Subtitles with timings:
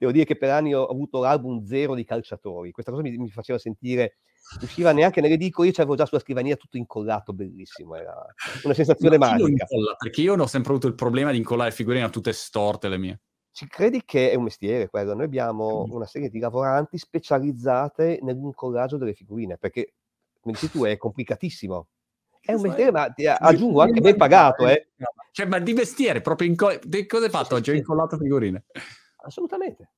[0.00, 3.28] devo dire che per anni ho avuto l'album zero di calciatori, questa cosa mi, mi
[3.28, 4.16] faceva sentire,
[4.62, 8.14] usciva neanche nelle edicole, io c'avevo già sulla scrivania tutto incollato, bellissimo, era
[8.64, 9.66] una sensazione magica.
[9.68, 12.96] Incolla, perché io ho sempre avuto il problema di incollare figurine a tutte storte le
[12.96, 13.20] mie.
[13.52, 15.12] Ci credi che è un mestiere quello?
[15.12, 19.92] Noi abbiamo una serie di lavoranti specializzate nell'incollaggio delle figurine, perché,
[20.40, 21.88] come dici tu, è complicatissimo.
[22.40, 24.88] È un mestiere, ma ti aggiungo anche ben pagato, eh.
[25.32, 27.70] Cioè, ma di mestiere, proprio in co- cosa hai fatto oggi?
[27.70, 28.64] Ho incollato figurine.
[29.22, 29.90] Assolutamente.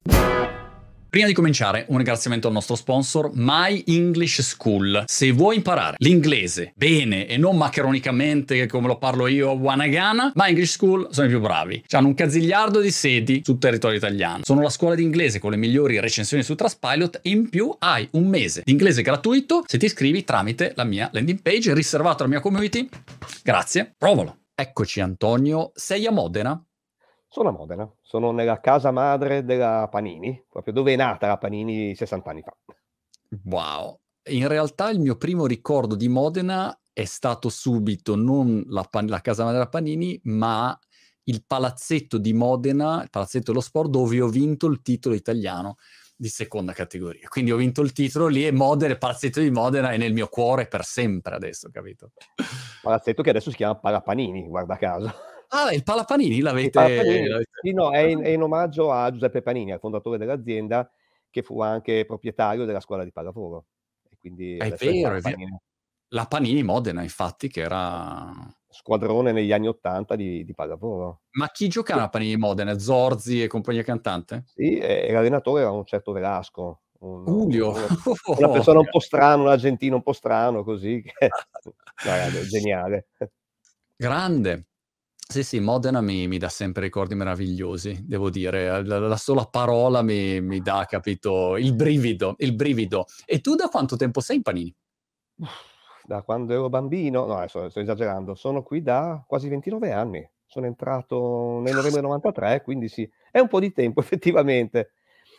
[1.13, 5.05] Prima di cominciare, un ringraziamento al nostro sponsor My English School.
[5.07, 10.49] Se vuoi imparare l'inglese bene e non macronicamente come lo parlo io a Wanagana, My
[10.49, 11.85] English School sono i più bravi.
[11.91, 14.43] Hanno un cazzigliardo di sedi sul territorio italiano.
[14.43, 18.09] Sono la scuola di inglese con le migliori recensioni su Trustpilot e in più hai
[18.13, 22.33] un mese di inglese gratuito se ti iscrivi tramite la mia landing page riservato alla
[22.33, 22.89] mia community.
[23.43, 24.39] Grazie, provalo.
[24.55, 26.59] Eccoci Antonio, sei a Modena?
[27.33, 31.95] Sono a Modena, sono nella casa madre della Panini, proprio dove è nata la Panini
[31.95, 32.55] 60 anni fa.
[33.45, 39.07] Wow, in realtà il mio primo ricordo di Modena è stato subito non la, pan-
[39.07, 40.79] la casa madre della Panini, ma
[41.23, 45.77] il palazzetto di Modena, il palazzetto dello sport, dove ho vinto il titolo italiano
[46.15, 47.29] di seconda categoria.
[47.29, 50.29] Quindi ho vinto il titolo lì e Modena, il palazzetto di Modena è nel mio
[50.29, 52.13] cuore per sempre adesso, capito?
[52.83, 55.31] Palazzetto che adesso si chiama Palapanini, guarda caso.
[55.55, 56.67] Ah, il Palapanini l'avete...
[56.67, 57.29] Il Palapanini.
[57.29, 57.51] l'avete...
[57.61, 60.91] Sì, no, è in, è in, omaggio a Giuseppe Panini, al fondatore dell'azienda,
[61.29, 63.67] che fu anche proprietario della scuola di pallavolo.
[64.09, 65.61] E quindi è vero, è vero.
[66.09, 68.33] La Panini Modena, infatti, che era...
[68.67, 71.21] Squadrone negli anni Ottanta di, di pallavolo.
[71.33, 72.79] Ma chi giocava a Panini Modena?
[72.79, 74.45] Zorzi e compagnia cantante?
[74.47, 76.81] Sì, e l'allenatore era un certo Velasco.
[77.01, 77.73] Un, Julio.
[77.73, 77.87] Una,
[78.39, 81.03] una persona un po' strana, un argentino un po' strano, così.
[81.03, 81.29] Che...
[82.07, 83.09] no, geniale.
[83.95, 84.69] Grande.
[85.33, 88.85] Sì, sì, Modena mi, mi, dà sempre ricordi meravigliosi, devo dire.
[88.85, 93.07] La, la sola parola mi, mi, dà, capito, il brivido, il brivido.
[93.25, 94.77] E tu da quanto tempo sei in Panini?
[96.05, 100.31] Da quando ero bambino, no, adesso sto esagerando, sono qui da quasi 29 anni.
[100.45, 104.93] Sono entrato nel novembre 93, quindi sì, è un po' di tempo effettivamente.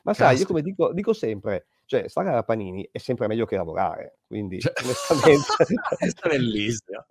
[0.05, 3.57] Ma sai, io come dico, dico sempre, cioè, stare alla Panini è sempre meglio che
[3.57, 4.73] lavorare, quindi cioè...
[4.83, 5.53] onestamente...
[5.99, 7.05] è bellissimo.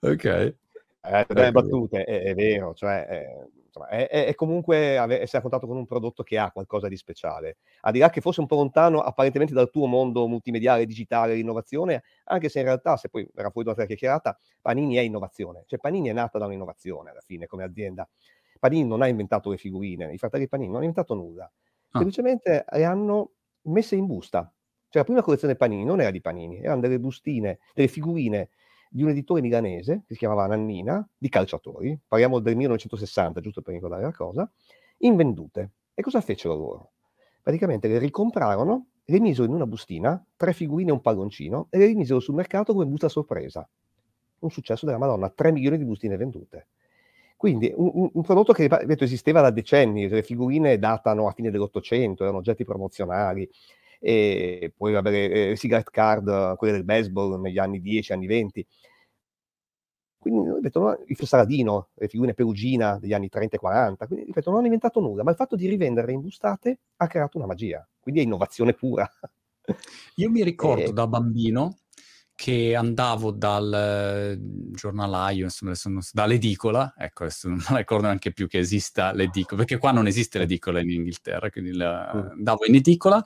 [0.00, 0.62] Ok.
[1.06, 5.40] Eh, delle battute, è, è, vero, cioè, è, insomma, è, è comunque ave- essere a
[5.42, 7.58] contatto con un prodotto che ha qualcosa di speciale.
[7.82, 12.04] Al di là che fosse un po' lontano apparentemente dal tuo mondo multimediale, digitale, l'innovazione,
[12.24, 15.64] anche se in realtà, se poi verrà fuori una chiacchierata, Panini è innovazione.
[15.66, 18.08] Cioè Panini è nata da un'innovazione alla fine come azienda.
[18.58, 21.44] Panini non ha inventato le figurine, i fratelli Panini non hanno inventato nulla.
[21.44, 21.98] Ah.
[21.98, 23.32] Semplicemente le hanno
[23.64, 24.50] messe in busta.
[24.88, 28.48] Cioè la prima collezione Panini non era di Panini, erano delle bustine, delle figurine
[28.94, 33.74] di un editore milanese che si chiamava Nannina, di calciatori, parliamo del 1960, giusto per
[33.74, 34.48] ricordare la cosa,
[34.98, 35.72] invendute.
[35.94, 36.92] E cosa fecero loro?
[37.42, 41.86] Praticamente le ricomprarono, le misero in una bustina, tre figurine e un palloncino, e le
[41.86, 43.68] rimisero sul mercato come busta sorpresa.
[44.38, 46.68] Un successo della Madonna, 3 milioni di bustine vendute.
[47.36, 52.22] Quindi un, un prodotto che ripeto, esisteva da decenni, le figurine datano a fine dell'Ottocento,
[52.22, 53.50] erano oggetti promozionali,
[54.06, 58.66] e poi avere eh, cigarette card, quelle del baseball negli anni 10, anni 20.
[60.18, 64.58] Quindi, ripeto, il Saladino, le figurine perugina degli anni 30 e 40, quindi, ripeto, non
[64.58, 68.24] hanno inventato nulla, ma il fatto di rivenderle imbustate ha creato una magia, quindi è
[68.24, 69.10] innovazione pura.
[70.16, 70.92] Io mi ricordo e...
[70.92, 71.78] da bambino
[72.34, 74.38] che andavo dal
[74.70, 75.72] giornalaio, insomma,
[76.12, 80.90] dall'edicola, ecco, non ricordo neanche più che esista l'edicola, perché qua non esiste l'edicola in
[80.90, 82.30] Inghilterra, quindi la, mm.
[82.32, 83.24] andavo in edicola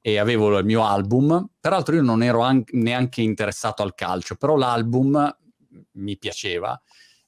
[0.00, 1.48] e avevo il mio album.
[1.60, 5.36] Peraltro io non ero an- neanche interessato al calcio, però l'album
[5.92, 6.80] mi piaceva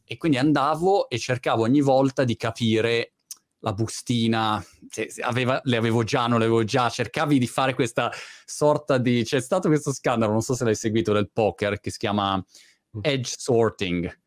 [0.05, 3.15] e quindi andavo e cercavo ogni volta di capire
[3.61, 7.75] la bustina, se, se aveva, le avevo già, non le avevo già, cercavi di fare
[7.75, 8.11] questa
[8.45, 9.23] sorta di...
[9.23, 13.01] C'è stato questo scandalo, non so se l'hai seguito, del poker, che si chiama mm.
[13.03, 14.20] edge sorting,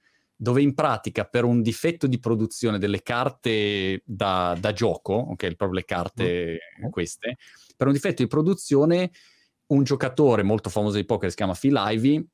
[0.44, 5.80] dove in pratica per un difetto di produzione delle carte da, da gioco, ok, proprio
[5.80, 6.90] le carte mm.
[6.90, 7.38] queste,
[7.78, 9.12] per un difetto di produzione
[9.68, 12.28] un giocatore molto famoso di poker si chiama Phil Ivey,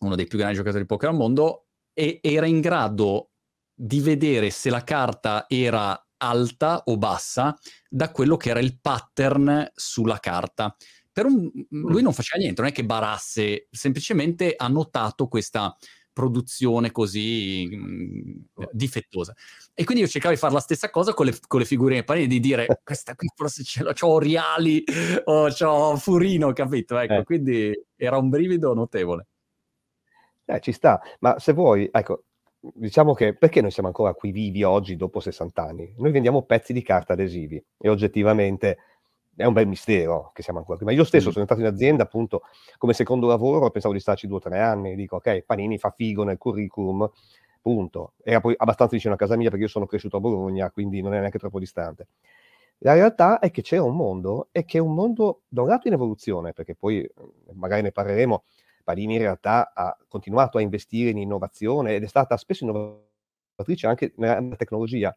[0.00, 3.30] uno dei più grandi giocatori di poker al mondo, e era in grado
[3.72, 7.56] di vedere se la carta era alta o bassa
[7.88, 10.74] da quello che era il pattern sulla carta.
[11.14, 15.74] Un, lui non faceva niente, non è che barasse, semplicemente ha notato questa
[16.14, 19.34] produzione così mh, mm, difettosa.
[19.74, 22.26] E quindi io cercavo di fare la stessa cosa con le, con le figurine panini,
[22.26, 24.82] di dire questa qui forse ce l'ho, c'ho Oriali
[25.24, 26.96] o c'ho Furino, capito?
[26.96, 27.24] Ecco, eh.
[27.24, 29.26] quindi era un brivido notevole.
[30.46, 32.24] Eh, ci sta, ma se vuoi, ecco,
[32.60, 35.94] diciamo che perché noi siamo ancora qui vivi oggi dopo 60 anni?
[35.98, 38.78] Noi vendiamo pezzi di carta adesivi e oggettivamente
[39.36, 40.86] è un bel mistero che siamo ancora qui.
[40.86, 41.32] Ma io stesso mm.
[41.32, 42.42] sono entrato in azienda appunto
[42.78, 46.24] come secondo lavoro, pensavo di starci due o tre anni, dico ok, Panini fa figo
[46.24, 47.10] nel curriculum,
[47.60, 48.12] punto.
[48.22, 51.14] Era poi abbastanza vicino a casa mia perché io sono cresciuto a Bologna, quindi non
[51.14, 52.08] è neanche troppo distante.
[52.78, 55.88] La realtà è che c'era un mondo e che è un mondo da un lato
[55.88, 57.12] in evoluzione, perché poi eh,
[57.54, 58.44] magari ne parleremo,
[58.84, 64.12] Panini in realtà ha continuato a investire in innovazione ed è stata spesso innovatrice anche
[64.16, 65.16] nella tecnologia.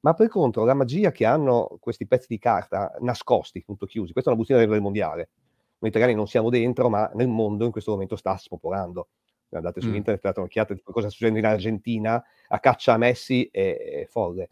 [0.00, 4.30] Ma per contro la magia che hanno questi pezzi di carta nascosti, punto chiusi, questa
[4.30, 5.30] è una bustina del mondiale.
[5.78, 9.08] Noi italiani non siamo dentro, ma nel mondo in questo momento sta spopolando.
[9.50, 9.94] Andate su mm.
[9.94, 14.06] internet, date un'occhiata di cosa sta succedendo in Argentina, a caccia a Messi è, è
[14.06, 14.50] folle.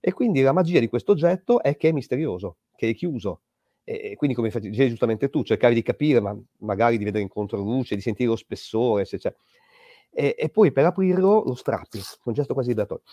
[0.00, 3.42] E quindi la magia di questo oggetto è che è misterioso, che è chiuso.
[3.84, 7.94] E, quindi, come dicevi giustamente tu, cercare di capire, ma magari di vedere in controluce,
[7.94, 9.34] di sentire lo spessore, se c'è.
[10.10, 13.04] E, e poi per aprirlo lo strappi, un gesto quasi vibratorio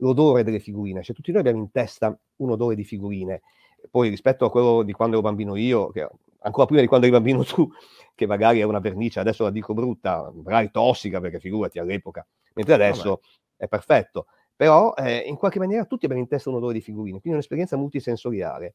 [0.00, 3.42] l'odore delle figurine, cioè tutti noi abbiamo in testa un odore di figurine,
[3.90, 6.08] poi rispetto a quello di quando ero bambino io, che
[6.40, 7.68] ancora prima di quando eri bambino tu,
[8.14, 12.74] che magari è una vernice, adesso la dico brutta, magari tossica, perché figurati all'epoca, mentre
[12.74, 13.64] adesso Vabbè.
[13.64, 14.26] è perfetto,
[14.56, 17.76] però eh, in qualche maniera tutti abbiamo in testa un odore di figurine, quindi un'esperienza
[17.76, 18.74] multisensoriale,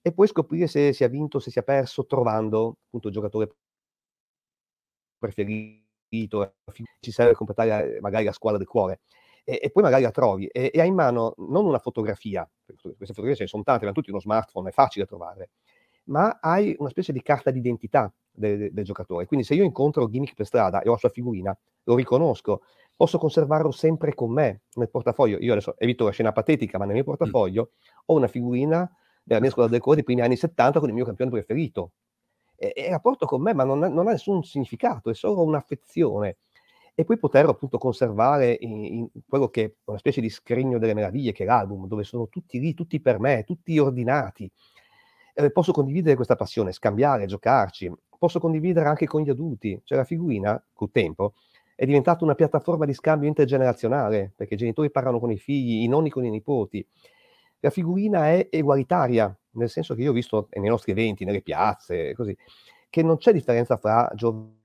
[0.00, 3.54] e poi scoprire se si è vinto, se si è perso, trovando appunto il giocatore
[5.18, 6.54] preferito,
[7.00, 9.00] ci serve completare magari la squadra del cuore
[9.44, 12.94] e, e poi magari la trovi e, e, hai in mano non una fotografia, queste
[12.98, 15.50] fotografie ce ne sono tante, abbiamo tutti uno smartphone, è facile trovarle,
[16.04, 19.26] ma hai una specie di carta d'identità del, del, giocatore.
[19.26, 22.62] Quindi se io incontro Gimmick per strada e ho la sua figurina, lo riconosco,
[22.96, 25.38] posso conservarlo sempre con me nel portafoglio.
[25.40, 27.88] Io adesso evito la scena patetica, ma nel mio portafoglio mm.
[28.06, 28.90] ho una figurina
[29.22, 31.92] della mia scuola del cuore dei primi anni 70 con il mio campione preferito.
[32.56, 35.42] E, e la porto con me, ma non ha, non ha nessun significato, è solo
[35.42, 36.38] un'affezione
[36.94, 40.94] e poi poter appunto conservare in, in quello che è una specie di scrigno delle
[40.94, 44.50] meraviglie che è l'album, dove sono tutti lì, tutti per me, tutti ordinati.
[45.34, 49.80] Eh, posso condividere questa passione, scambiare, giocarci, posso condividere anche con gli adulti.
[49.84, 51.32] Cioè la figurina, col tempo,
[51.74, 55.88] è diventata una piattaforma di scambio intergenerazionale, perché i genitori parlano con i figli, i
[55.88, 56.86] nonni con i nipoti.
[57.60, 62.12] La figurina è egualitaria, nel senso che io ho visto nei nostri eventi, nelle piazze,
[62.14, 62.36] così,
[62.90, 64.60] che non c'è differenza fra giovani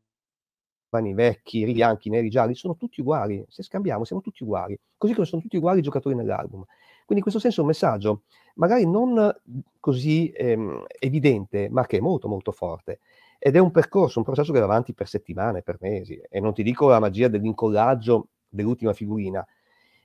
[0.97, 3.43] giovani, vecchi, bianchi, neri, gialli, sono tutti uguali.
[3.47, 4.77] Se scambiamo, siamo tutti uguali.
[4.97, 6.63] Così come sono tutti uguali i giocatori nell'album.
[7.05, 8.23] Quindi in questo senso è un messaggio
[8.55, 9.33] magari non
[9.79, 12.99] così ehm, evidente, ma che è molto molto forte.
[13.39, 16.19] Ed è un percorso, un processo che va avanti per settimane, per mesi.
[16.29, 19.45] E non ti dico la magia dell'incollaggio dell'ultima figurina.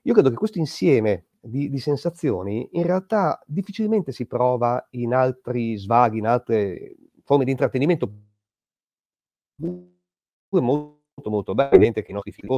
[0.03, 5.77] Io credo che questo insieme di, di sensazioni in realtà difficilmente si prova in altri
[5.77, 8.13] svaghi, in altre forme di intrattenimento
[10.61, 12.49] molto molto bello, è evidente che i nostri figli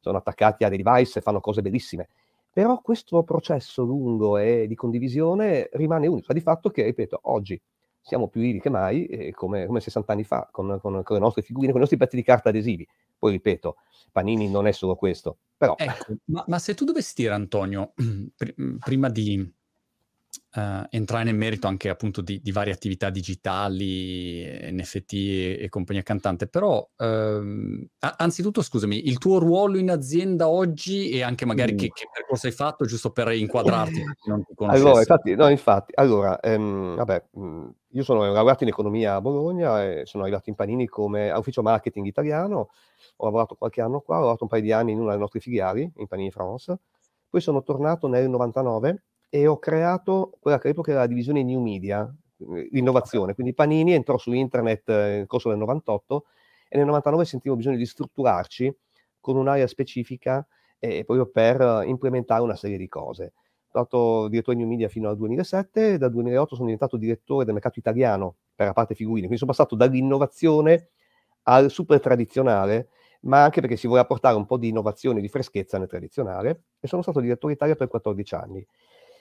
[0.00, 2.08] sono attaccati a dei device e fanno cose bellissime,
[2.50, 7.60] però questo processo lungo e di condivisione rimane unico, di fatto che, ripeto, oggi
[8.00, 11.22] siamo più vivi che mai, eh, come, come, 60 anni fa, con, con, con, le
[11.22, 12.86] nostre figurine, con i nostri pezzi di carta adesivi.
[13.18, 13.76] Poi ripeto,
[14.10, 15.74] Panini non è solo questo, però...
[15.76, 17.92] Ecco, ma, ma se tu dovessi dire, Antonio,
[18.34, 19.52] pr- prima di
[20.54, 26.02] uh, entrare nel merito anche appunto di, di, varie attività digitali, NFT e, e compagnia
[26.02, 31.76] cantante, però uh, anzitutto scusami, il tuo ruolo in azienda oggi e anche magari mm.
[31.76, 34.02] che, che, percorso hai fatto, giusto per inquadrarti?
[34.66, 39.84] allora, infatti, no, infatti, allora, um, vabbè, mm, io sono laureato in economia a Bologna
[39.84, 42.70] e sono arrivato in Panini come ufficio marketing italiano,
[43.16, 45.40] ho lavorato qualche anno qua, ho lavorato un paio di anni in una delle nostre
[45.40, 46.78] filiali, in Panini France,
[47.28, 51.60] poi sono tornato nel 99 e ho creato quella che all'epoca era la divisione New
[51.60, 52.10] Media,
[52.70, 53.34] l'innovazione.
[53.34, 56.24] Quindi Panini entrò su internet eh, nel corso del 98
[56.68, 58.74] e nel 99 sentivo bisogno di strutturarci
[59.20, 60.46] con un'area specifica
[60.78, 63.32] e proprio per implementare una serie di cose.
[63.70, 67.44] Sono stato direttore di New Media fino al 2007 e dal 2008 sono diventato direttore
[67.44, 69.26] del mercato italiano per la parte figurine.
[69.26, 70.88] Quindi sono passato dall'innovazione
[71.42, 72.88] al super tradizionale,
[73.22, 76.86] ma anche perché si voleva portare un po' di innovazione di freschezza nel tradizionale e
[76.86, 78.66] sono stato direttore Italia per 14 anni.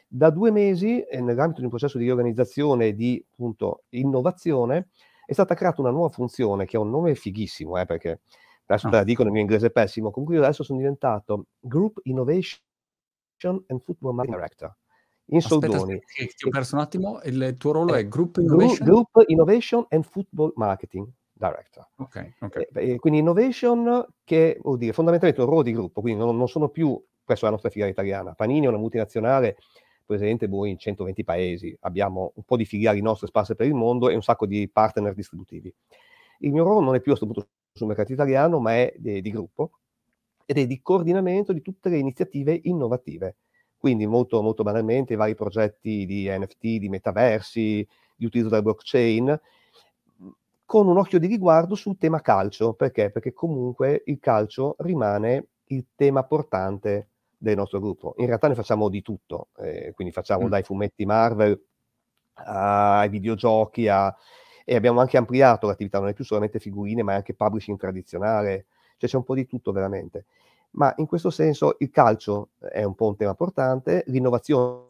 [0.10, 4.88] Da due mesi, eh, nell'ambito di un processo di riorganizzazione e di appunto, innovazione,
[5.26, 8.22] è stata creata una nuova funzione che ha un nome fighissimo, eh, perché
[8.66, 12.62] adesso te la dico nel mio inglese pessimo, comunque io adesso sono diventato Group Innovation
[13.68, 14.76] and Football Marketing Director.
[15.30, 15.94] In Aspetta, soldoni.
[15.96, 18.88] Aspetta, ti ho perso un attimo, il tuo ruolo è Group Innovation?
[18.88, 21.86] Group Innovation and Football Marketing Director.
[21.98, 22.68] Ok, ok.
[22.74, 26.48] E, e quindi innovation che vuol dire fondamentalmente un ruolo di gruppo, quindi non, non
[26.48, 28.34] sono più presso la nostra filiale italiana.
[28.34, 29.58] Panini è una multinazionale
[30.08, 34.10] presente voi in 120 paesi, abbiamo un po' di filiali nostre sparse per il mondo
[34.10, 35.72] e un sacco di partner distributivi.
[36.40, 39.22] Il mio ruolo non è più a questo punto sul mercato italiano, ma è di,
[39.22, 39.72] di gruppo
[40.46, 43.36] ed è di coordinamento di tutte le iniziative innovative.
[43.78, 49.40] Quindi molto, molto banalmente i vari progetti di NFT, di metaversi, di utilizzo della blockchain,
[50.66, 52.74] con un occhio di riguardo sul tema calcio.
[52.74, 53.12] Perché?
[53.12, 58.16] Perché comunque il calcio rimane il tema portante del nostro gruppo.
[58.18, 60.50] In realtà ne facciamo di tutto, eh, quindi facciamo mm.
[60.50, 61.62] dai fumetti Marvel
[62.34, 64.14] ai videogiochi a...
[64.66, 68.68] e abbiamo anche ampliato l'attività, non è più solamente figurine, ma è anche publishing tradizionale,
[68.98, 70.26] cioè c'è un po' di tutto veramente.
[70.72, 74.86] Ma in questo senso il calcio è un po' un tema portante, l'innovazione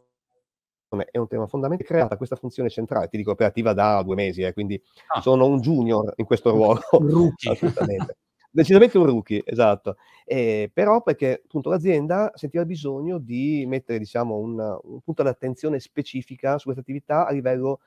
[1.12, 4.54] è un tema fondamentale, creata questa funzione centrale, ti dico operativa da due mesi, eh,
[4.54, 5.22] quindi ah.
[5.22, 6.82] sono un junior in questo ruolo.
[6.92, 7.52] Rookie.
[7.52, 8.18] Assolutamente.
[8.58, 9.98] Decisamente un rookie, esatto.
[10.26, 15.80] Eh, però perché appunto l'azienda sentiva il bisogno di mettere diciamo, un, un punto d'attenzione
[15.80, 17.82] specifica su questa attività a livello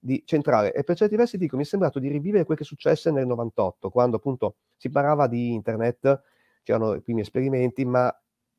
[0.00, 0.72] di centrale.
[0.74, 3.88] E per certi versi dico, mi è sembrato di rivivere quel che successe nel 98,
[3.88, 6.20] quando appunto si parlava di internet,
[6.64, 8.12] c'erano i primi esperimenti, ma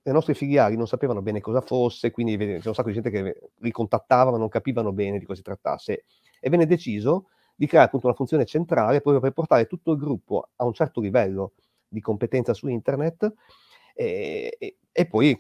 [0.04, 3.40] le nostre filiali non sapevano bene cosa fosse, quindi c'è un sacco di gente che
[3.58, 6.06] li contattava ma non capivano bene di cosa si trattasse.
[6.40, 7.26] E venne deciso
[7.58, 11.02] di creare appunto una funzione centrale proprio per portare tutto il gruppo a un certo
[11.02, 11.54] livello
[11.88, 13.34] di competenza su internet
[13.96, 15.36] e, e, e poi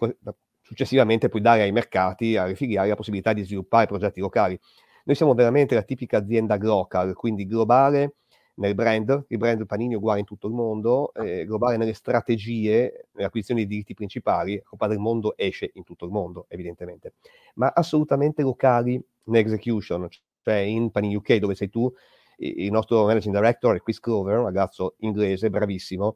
[0.62, 4.60] successivamente poi dare ai mercati, alle filiali, la possibilità di sviluppare progetti locali.
[5.04, 8.16] Noi siamo veramente la tipica azienda local, quindi globale
[8.56, 13.10] nel brand, il brand Panini è uguale in tutto il mondo, eh, globale nelle strategie,
[13.12, 17.14] nell'acquisizione di diritti principali, Coppa del Mondo esce in tutto il mondo, evidentemente,
[17.56, 20.08] ma assolutamente locali nell'execution,
[20.48, 21.94] cioè in Panini UK, dove sei tu,
[22.38, 26.16] il nostro managing director è Chris Clover, un ragazzo inglese bravissimo,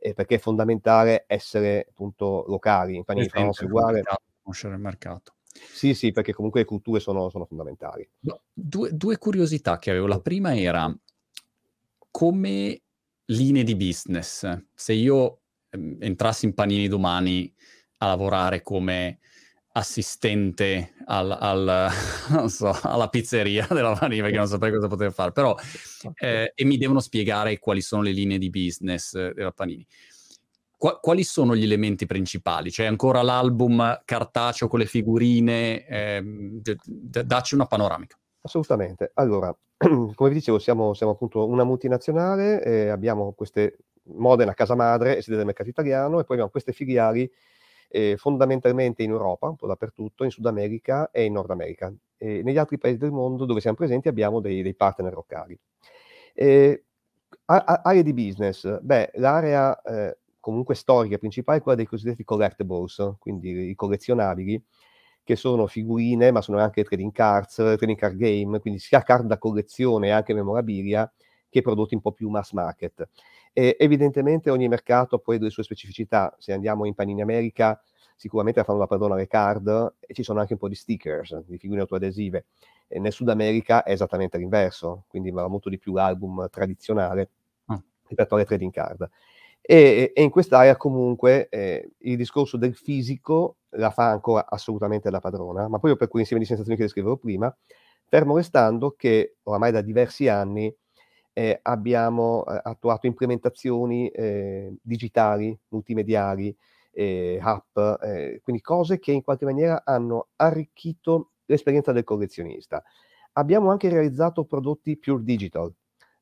[0.00, 2.96] eh, perché è fondamentale essere appunto locali.
[2.96, 4.02] In Panini France uguale.
[4.42, 5.34] Conoscere il mercato.
[5.46, 8.08] Sì, sì, perché comunque le culture sono, sono fondamentali.
[8.20, 10.08] No, due, due, curiosità che avevo.
[10.08, 10.92] La prima era
[12.10, 12.82] come
[13.26, 14.64] linee di business.
[14.74, 17.52] Se io eh, entrassi in Panini domani
[17.98, 19.20] a lavorare come
[19.72, 21.90] assistente al, al,
[22.48, 25.54] so, alla pizzeria della Vanni perché non saprei cosa poter fare, però
[26.16, 29.86] eh, e mi devono spiegare quali sono le linee di business eh, della Panini.
[30.76, 32.70] Qua, quali sono gli elementi principali?
[32.70, 35.84] C'è ancora l'album cartaceo con le figurine?
[35.84, 38.16] Eh, d- d- dacci una panoramica.
[38.42, 39.10] Assolutamente.
[39.14, 43.78] Allora, come vi dicevo, siamo, siamo appunto una multinazionale, eh, abbiamo queste
[44.10, 47.30] Modena, casa madre sede del mercato italiano, e poi abbiamo queste filiali
[47.88, 51.92] eh, fondamentalmente in Europa, un po' dappertutto, in Sud America e in Nord America.
[52.16, 55.58] E negli altri paesi del mondo dove siamo presenti abbiamo dei, dei partner locali.
[56.34, 56.84] Eh,
[57.46, 63.70] aree di business, beh, l'area eh, comunque storica principale è quella dei cosiddetti collectibles, quindi
[63.70, 64.62] i collezionabili,
[65.22, 69.38] che sono figurine, ma sono anche trading cards, trading card game, quindi sia card da
[69.38, 71.10] collezione e anche memorabilia,
[71.50, 73.08] che prodotti un po' più mass market.
[73.52, 76.34] E evidentemente ogni mercato ha poi delle sue specificità.
[76.38, 77.80] Se andiamo in Panini America,
[78.16, 81.56] sicuramente fanno la padrona le card e ci sono anche un po' di stickers, di
[81.58, 82.46] figurine autoadesive.
[82.88, 87.30] E nel Sud America è esattamente l'inverso, quindi va molto di più l'album tradizionale
[87.66, 87.82] ah.
[88.06, 89.08] rispetto alle trading card.
[89.60, 95.20] E, e in quest'area comunque eh, il discorso del fisico la fa ancora assolutamente la
[95.20, 97.54] padrona, ma proprio per quell'insieme di sensazioni che descrivevo prima,
[98.06, 100.74] fermo restando che oramai da diversi anni
[101.38, 106.52] eh, abbiamo attuato implementazioni eh, digitali, multimediali,
[106.90, 107.78] eh, app,
[108.42, 112.82] quindi cose che in qualche maniera hanno arricchito l'esperienza del collezionista.
[113.34, 115.72] Abbiamo anche realizzato prodotti pure digital.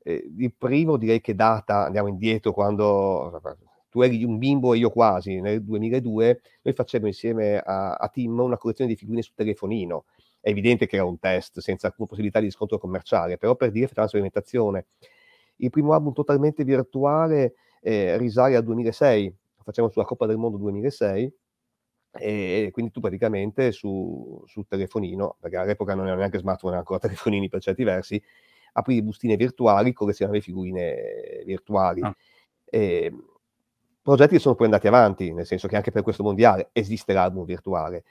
[0.03, 3.41] Eh, il primo direi che data, andiamo indietro, quando
[3.89, 8.39] tu eri un bimbo e io quasi, nel 2002, noi facevamo insieme a, a Tim
[8.39, 10.05] una collezione di figurine su telefonino
[10.47, 13.89] è evidente che era un test senza alcuna possibilità di riscontro commerciale, però per dire
[13.89, 14.87] facciamo una sperimentazione.
[15.57, 19.27] Il primo album totalmente virtuale eh, risale al 2006,
[19.57, 21.35] lo facciamo sulla Coppa del Mondo 2006,
[22.13, 27.01] e quindi tu praticamente su, sul telefonino, perché all'epoca non erano neanche smartphone, erano ancora
[27.01, 28.23] telefonini per certi versi,
[28.75, 32.03] aprivi bustine virtuali, collezionavi figurine virtuali.
[32.03, 32.17] Ah.
[32.65, 33.13] E,
[34.01, 37.45] progetti che sono poi andati avanti, nel senso che anche per questo mondiale esiste l'album
[37.45, 38.05] virtuale.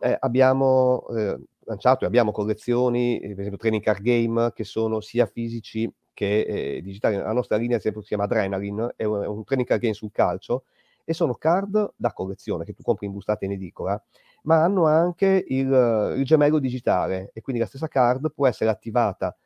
[0.00, 5.00] Eh, abbiamo eh, lanciato e abbiamo collezioni, eh, per esempio training card game, che sono
[5.00, 6.40] sia fisici che
[6.76, 7.16] eh, digitali.
[7.16, 9.94] La nostra linea, ad esempio, si chiama Adrenaline, è un, è un training card game
[9.94, 10.64] sul calcio,
[11.04, 14.02] e sono card da collezione che tu compri in bustata in edicola,
[14.42, 19.36] ma hanno anche il, il gemello digitale, e quindi la stessa card può essere attivata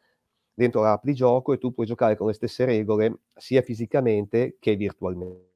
[0.54, 4.76] dentro l'app di gioco e tu puoi giocare con le stesse regole sia fisicamente che
[4.76, 5.48] virtualmente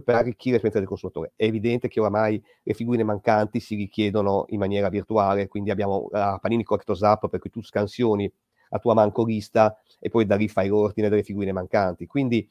[0.00, 1.32] per arricchire l'esperienza del consumatore.
[1.36, 6.38] È evidente che oramai le figurine mancanti si richiedono in maniera virtuale, quindi abbiamo la
[6.40, 8.32] Panini Collectors App per cui tu scansioni
[8.70, 12.06] la tua mancolista e poi da lì fai l'ordine delle figurine mancanti.
[12.06, 12.48] Quindi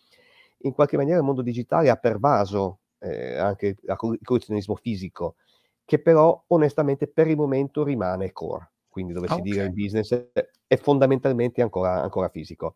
[0.60, 5.36] in qualche maniera il mondo digitale ha pervaso eh, anche il collezionismo fisico,
[5.84, 9.44] che però onestamente per il momento rimane core, quindi dovessi okay.
[9.44, 10.28] dire il business
[10.68, 12.76] è fondamentalmente ancora, ancora fisico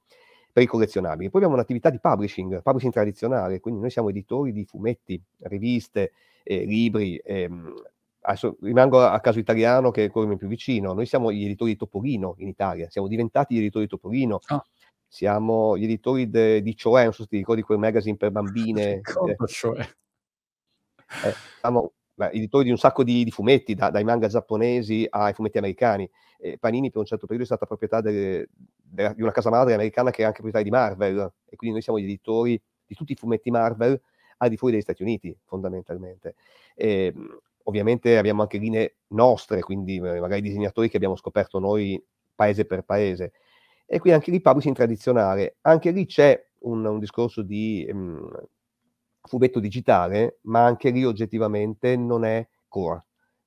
[0.55, 1.29] per i collezionabili.
[1.29, 6.63] Poi abbiamo un'attività di publishing, publishing tradizionale, quindi noi siamo editori di fumetti, riviste, eh,
[6.63, 7.17] libri.
[7.17, 7.73] Ehm,
[8.21, 10.93] adesso rimango a caso italiano che è quello più vicino.
[10.93, 14.39] Noi siamo gli editori di Topolino in Italia, siamo diventati gli editori di Topolino.
[14.47, 14.63] Oh.
[15.09, 19.01] Siamo gli editori de, di Cioè, non so se ti ricordi quel magazine per bambine.
[19.03, 19.81] Ricordo, cioè.
[19.81, 25.33] eh, siamo beh, editori di un sacco di, di fumetti, da, dai manga giapponesi ai
[25.33, 26.09] fumetti americani
[26.45, 28.49] eh, Panini per un certo periodo è stata proprietà delle,
[28.81, 31.81] della, di una casa madre americana che è anche proprietaria di Marvel e quindi noi
[31.81, 33.99] siamo gli editori di tutti i fumetti Marvel
[34.37, 36.35] al di fuori degli Stati Uniti fondamentalmente.
[36.75, 42.01] E, ehm, ovviamente abbiamo anche linee nostre, quindi eh, magari disegnatori che abbiamo scoperto noi
[42.35, 43.31] paese per paese.
[43.87, 48.29] E qui anche lì publishing tradizionale, anche lì c'è un, un discorso di um,
[49.25, 53.05] fumetto digitale, ma anche lì oggettivamente non è core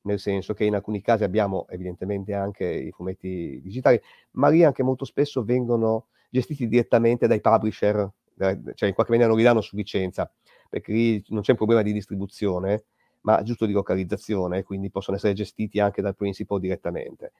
[0.08, 4.00] nel senso che in alcuni casi abbiamo evidentemente anche i fumetti digitali,
[4.32, 9.36] ma lì anche molto spesso vengono gestiti direttamente dai publisher, cioè in qualche maniera non
[9.36, 10.30] li danno su licenza,
[10.68, 12.84] perché lì non c'è un problema di distribuzione,
[13.22, 17.32] ma giusto di localizzazione, quindi possono essere gestiti anche dal principal direttamente.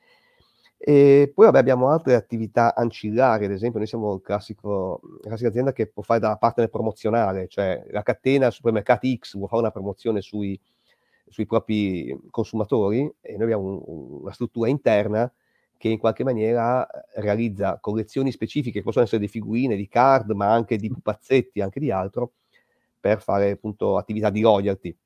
[0.81, 5.73] E poi vabbè, abbiamo altre attività ancillari, ad esempio noi siamo classico, la classica azienda
[5.73, 10.21] che può fare da partner promozionale, cioè la catena supermercati X vuole fare una promozione
[10.21, 10.59] sui
[11.29, 15.31] sui propri consumatori e noi abbiamo un, una struttura interna
[15.77, 20.31] che in qualche maniera eh, realizza collezioni specifiche, che possono essere di figurine, di card,
[20.33, 22.33] ma anche di pupazzetti, anche di altro,
[22.99, 24.97] per fare appunto attività di royalty.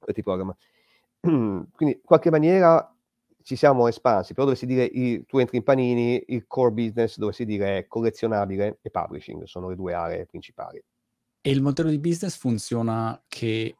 [1.20, 2.92] Quindi in qualche maniera
[3.42, 7.44] ci siamo espansi, però dovessi dire, il, tu entri in Panini, il core business dovessi
[7.44, 10.82] dire collezionabile e publishing, sono le due aree principali.
[11.42, 13.76] E il modello di business funziona che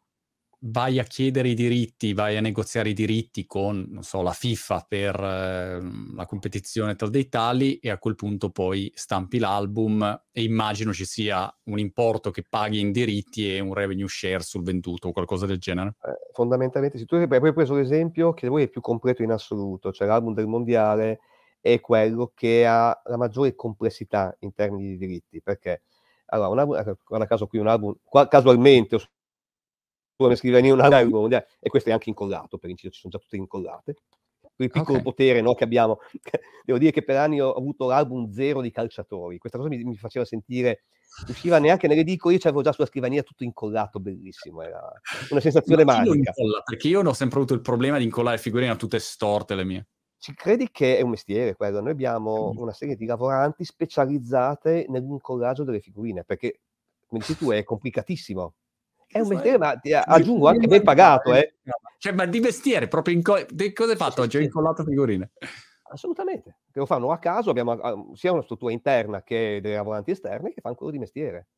[0.63, 4.87] vai a chiedere i diritti, vai a negoziare i diritti con, non so, la FIFA
[4.87, 5.81] per eh,
[6.15, 11.07] la competizione tra dei tali e a quel punto poi stampi l'album e immagino ci
[11.07, 15.47] sia un importo che paghi in diritti e un revenue share sul venduto o qualcosa
[15.47, 15.95] del genere.
[16.05, 20.07] Eh, fondamentalmente, se tu hai preso l'esempio che voi è più completo in assoluto, cioè
[20.07, 21.21] l'album del mondiale
[21.61, 25.83] è quello che ha la maggiore complessità in termini di diritti, perché
[26.33, 27.95] allora, un album, ecco, guarda caso qui un album,
[28.29, 28.99] casualmente
[30.25, 33.19] come scrivania un album mondiale, e questo è anche incollato, per inciso, ci sono già
[33.19, 33.95] tutte incollate.
[34.57, 35.03] Il piccolo okay.
[35.03, 36.01] potere no, che abbiamo.
[36.67, 39.39] Devo dire che per anni ho avuto l'album zero di calciatori.
[39.39, 40.83] Questa cosa mi, mi faceva sentire,
[41.29, 44.83] usciva neanche nelle edicole, io c'avevo già sulla scrivania tutto incollato, bellissimo, era
[45.31, 46.15] una sensazione magica.
[46.15, 49.65] Incolla, perché io ho sempre avuto il problema di incollare figurine a tutte storte le
[49.65, 49.87] mie.
[50.19, 51.81] Ci credi che è un mestiere quello?
[51.81, 56.61] Noi abbiamo una serie di lavoranti specializzate nell'incollaggio delle figurine, perché,
[57.07, 58.55] come dici tu, è complicatissimo
[59.13, 61.57] è un mestiere, ma ti aggiungo anche ben pagato, eh.
[61.99, 64.37] Cioè, ma di mestiere, proprio in co- di cosa hai fatto oggi?
[64.37, 65.33] Ho incollato figurine.
[65.93, 70.13] Assolutamente, che lo fanno a caso, abbiamo ah, sia una struttura interna che dei lavoranti
[70.13, 71.49] esterni che fanno quello di mestiere.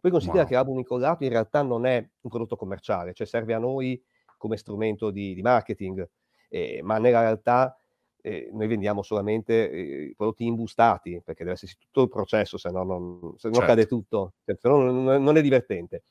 [0.00, 0.48] Poi considera wow.
[0.48, 4.02] che l'album incollato in realtà non è un prodotto commerciale, cioè serve a noi
[4.38, 6.08] come strumento di, di marketing,
[6.48, 7.78] eh, ma nella realtà
[8.22, 12.82] eh, noi vendiamo solamente eh, prodotti imbustati, perché deve esserci tutto il processo, se no,
[12.82, 13.68] non, se no certo.
[13.68, 16.04] cade tutto, cioè, se no non, non è divertente.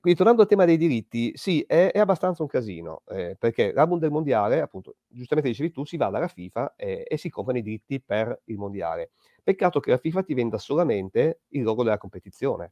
[0.00, 3.98] Quindi tornando al tema dei diritti, sì, è, è abbastanza un casino, eh, perché l'album
[3.98, 7.62] del mondiale, appunto, giustamente dicevi tu, si va dalla FIFA eh, e si comprano i
[7.62, 9.10] diritti per il mondiale.
[9.42, 12.70] Peccato che la FIFA ti venda solamente il logo della competizione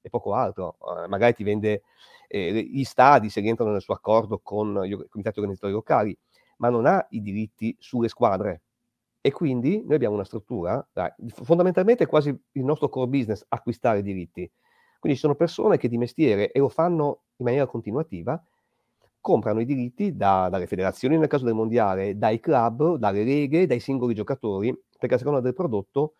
[0.00, 0.78] e poco altro.
[1.04, 1.82] Eh, magari ti vende
[2.28, 6.16] eh, gli stadi se rientrano nel suo accordo con i comitati organizzatori locali,
[6.58, 8.62] ma non ha i diritti sulle squadre.
[9.20, 14.00] E quindi noi abbiamo una struttura, dai, fondamentalmente è quasi il nostro core business acquistare
[14.02, 14.50] diritti
[15.00, 18.40] quindi ci sono persone che di mestiere, e lo fanno in maniera continuativa,
[19.20, 23.80] comprano i diritti da, dalle federazioni nel caso del mondiale, dai club, dalle leghe, dai
[23.80, 26.14] singoli giocatori, perché a seconda del prodotto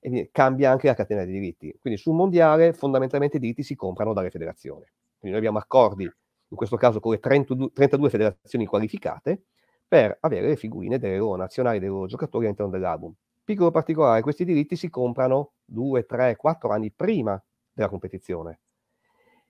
[0.00, 1.76] eh, cambia anche la catena dei diritti.
[1.78, 4.84] Quindi sul mondiale fondamentalmente i diritti si comprano dalle federazioni.
[5.18, 9.42] Quindi noi abbiamo accordi, in questo caso con le 32, 32 federazioni qualificate,
[9.86, 13.12] per avere le figurine delle loro nazionali, dei loro giocatori all'interno dell'album.
[13.44, 17.42] Piccolo particolare, questi diritti si comprano 2, 3, 4 anni prima
[17.72, 18.60] della competizione.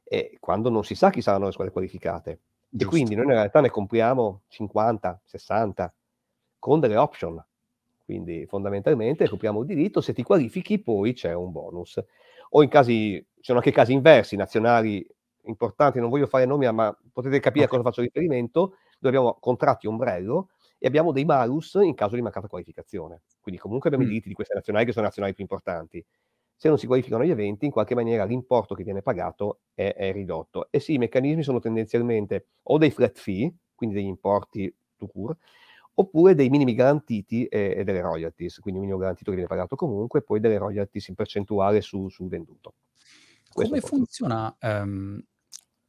[0.04, 2.40] E quando non si sa chi saranno le squadre qualificate.
[2.68, 2.84] Giusto.
[2.84, 5.94] E quindi noi in realtà ne compriamo 50, 60
[6.58, 7.44] con delle option.
[8.04, 12.02] Quindi fondamentalmente compriamo il diritto, se ti qualifichi poi c'è un bonus.
[12.50, 15.06] O in casi, ci sono anche casi inversi, nazionali
[15.44, 17.78] importanti, non voglio fare nomi, ma potete capire okay.
[17.78, 22.22] a cosa faccio riferimento, dove abbiamo contratti ombrello e abbiamo dei malus in caso di
[22.22, 23.22] mancata qualificazione.
[23.40, 24.08] Quindi comunque abbiamo mm.
[24.08, 26.04] i diritti di queste nazionali che sono le nazionali più importanti
[26.62, 30.12] se non si qualificano gli eventi, in qualche maniera l'importo che viene pagato è, è
[30.12, 30.68] ridotto.
[30.70, 35.38] E sì, i meccanismi sono tendenzialmente o dei flat fee, quindi degli importi to cure,
[35.94, 39.74] oppure dei minimi garantiti e, e, delle royalties, quindi un minimo garantito che viene pagato
[39.74, 42.74] comunque, e poi delle royalties in percentuale su, sul venduto.
[43.52, 44.56] Questo Come funziona?
[44.60, 45.20] Um,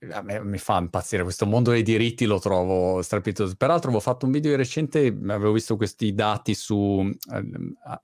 [0.09, 3.53] a me mi fa impazzire questo mondo dei diritti, lo trovo strepitoso.
[3.55, 7.13] Peraltro avevo fatto un video recente, avevo visto questi dati su uh,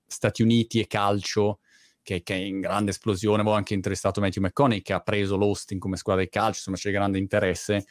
[0.06, 1.58] Stati Uniti e calcio,
[2.02, 3.40] che, che, è in grande esplosione.
[3.40, 6.90] Avevo anche interessato Matthew McConaughey, che ha preso l'Austin come squadra di calcio, insomma c'è
[6.90, 7.84] grande interesse,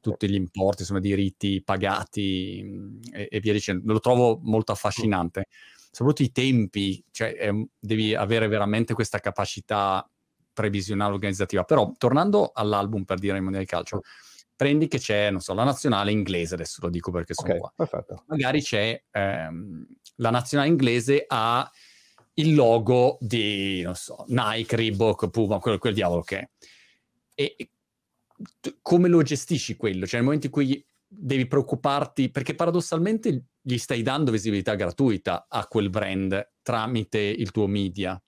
[0.00, 3.92] tutti gli importi, insomma, diritti pagati mm, e, e, via dicendo.
[3.92, 5.46] Lo trovo molto affascinante.
[5.90, 10.08] Soprattutto i tempi, cioè eh, devi avere veramente questa capacità
[10.52, 11.64] previsionale organizzativa.
[11.64, 14.02] Però, tornando all'album per dire i mondiali di calcio,
[14.56, 17.72] prendi che c'è, non so, la nazionale inglese, adesso lo dico perché sono okay, qua.
[17.74, 18.24] Perfetto.
[18.26, 21.68] Magari c'è ehm, la nazionale inglese ha
[22.34, 26.48] il logo di, non so, Nike, Reebok, Puma, quel, quel diavolo che è.
[27.34, 27.70] E, e
[28.82, 30.06] come lo gestisci quello?
[30.06, 35.66] Cioè nel momento in cui devi preoccuparti, perché paradossalmente gli stai dando visibilità gratuita a
[35.66, 38.20] quel brand tramite il tuo media.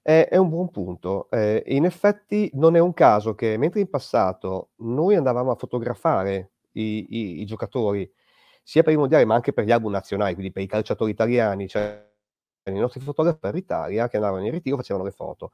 [0.00, 1.28] È, è un buon punto.
[1.30, 6.52] Eh, in effetti non è un caso che mentre in passato noi andavamo a fotografare
[6.72, 8.10] i, i, i giocatori,
[8.62, 11.66] sia per i mondiali ma anche per gli album nazionali, quindi per i calciatori italiani,
[11.66, 12.07] cioè
[12.76, 15.52] i nostri fotografi per l'Italia che andavano in ritiro facevano le foto.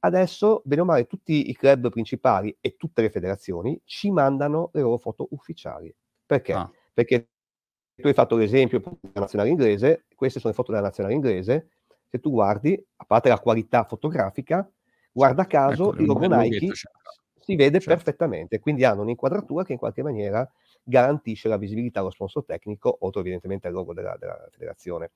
[0.00, 4.80] Adesso, bene o male, tutti i club principali e tutte le federazioni ci mandano le
[4.80, 5.94] loro foto ufficiali.
[6.24, 6.52] Perché?
[6.52, 6.70] Ah.
[6.92, 7.28] Perché
[7.94, 11.70] tu hai fatto l'esempio della nazionale inglese, queste sono le foto della nazionale inglese,
[12.08, 14.68] se tu guardi, a parte la qualità fotografica,
[15.10, 16.72] guarda caso ecco, il logo Nike
[17.40, 17.88] si vede certo.
[17.88, 20.48] perfettamente, quindi hanno un'inquadratura che in qualche maniera
[20.82, 25.12] garantisce la visibilità allo sponsor tecnico, oltre evidentemente al logo della, della federazione.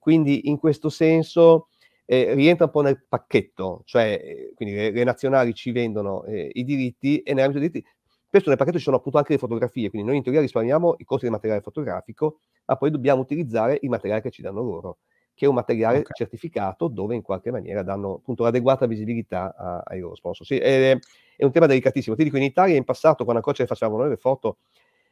[0.00, 1.68] Quindi in questo senso
[2.06, 6.50] eh, rientra un po' nel pacchetto, cioè eh, quindi le, le, nazionali ci vendono eh,
[6.54, 7.88] i diritti e nell'ambito dei diritti
[8.30, 11.04] spesso nel pacchetto ci sono appunto anche le fotografie, quindi noi in teoria risparmiamo i
[11.04, 14.98] costi del materiale fotografico, ma poi dobbiamo utilizzare il materiale che ci danno loro,
[15.34, 16.12] che è un materiale okay.
[16.14, 20.46] certificato dove in qualche maniera danno appunto l'adeguata visibilità a, ai loro sponsor.
[20.46, 20.96] Sì, è,
[21.36, 22.14] è, un tema delicatissimo.
[22.14, 24.58] Ti dico, in Italia in passato, quando ancora ce le facevamo noi le foto,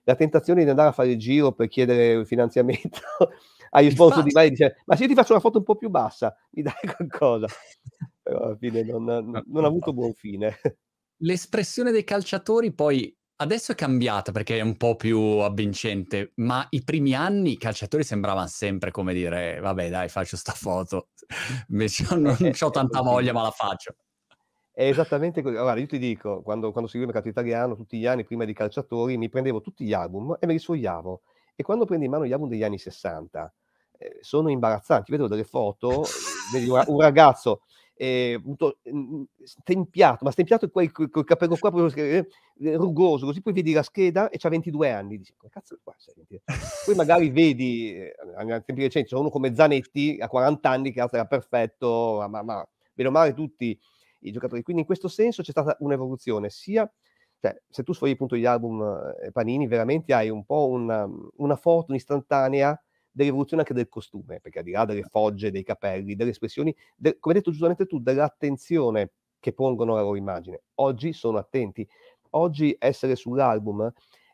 [0.09, 2.99] la tentazione di andare a fare il giro per chiedere il finanziamento
[3.71, 5.91] agli sponsor di Mali dice ma se io ti faccio una foto un po' più
[5.91, 7.47] bassa mi dai qualcosa?
[8.23, 10.59] Però alla fine non, non, non ha avuto buon fine.
[11.19, 16.83] L'espressione dei calciatori poi adesso è cambiata perché è un po' più avvincente ma i
[16.83, 21.11] primi anni i calciatori sembravano sempre come dire vabbè dai faccio sta foto.
[21.69, 23.95] Invece non eh, ho tanta voglia ma la faccio
[24.79, 25.57] è esattamente così.
[25.57, 28.53] Allora, io ti dico, quando, quando seguivo il mercato italiano, tutti gli anni, prima di
[28.53, 31.23] calciatori, mi prendevo tutti gli album e me li sfogliavo.
[31.57, 33.53] E quando prendi in mano gli album degli anni 60,
[33.99, 35.11] eh, sono imbarazzanti.
[35.11, 36.05] Vedo delle foto,
[36.53, 37.63] vedi un ragazzo
[37.97, 42.29] eh, avuto, mh, stempiato, ma stempiato col, col capello qua proprio eh,
[42.77, 45.19] rugoso, così poi vedi la scheda e c'ha 22 anni.
[45.19, 45.93] Dici, come cazzo qua
[46.85, 51.05] Poi magari vedi, eh, a tempi recenti, c'è uno come Zanetti a 40 anni che
[51.11, 53.77] era perfetto, ma, ma meno male tutti
[54.21, 54.63] i giocatori.
[54.63, 56.91] Quindi in questo senso c'è stata un'evoluzione sia
[57.41, 58.83] cioè, se tu sfogli appunto gli album
[59.23, 64.59] eh, Panini, veramente hai un po' una, una foto un'istantanea dell'evoluzione anche del costume, perché
[64.59, 68.01] al di là delle fogge, dei capelli, delle espressioni, de, come hai detto giustamente tu,
[68.01, 70.63] dell'attenzione che pongono alla loro immagine.
[70.77, 71.89] Oggi sono attenti.
[72.31, 73.91] Oggi essere sull'album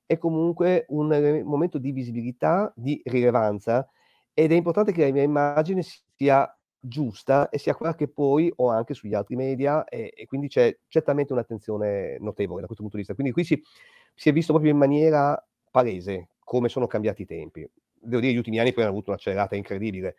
[0.06, 3.86] è comunque un momento di visibilità, di rilevanza
[4.32, 8.68] ed è importante che la mia immagine sia giusta e sia quella che poi ho
[8.68, 12.98] anche sugli altri media e, e quindi c'è certamente un'attenzione notevole da questo punto di
[12.98, 13.14] vista.
[13.14, 13.62] Quindi qui si,
[14.14, 17.68] si, è visto proprio in maniera palese come sono cambiati i tempi.
[17.94, 20.16] Devo dire, gli ultimi anni poi hanno avuto un'accelerata incredibile.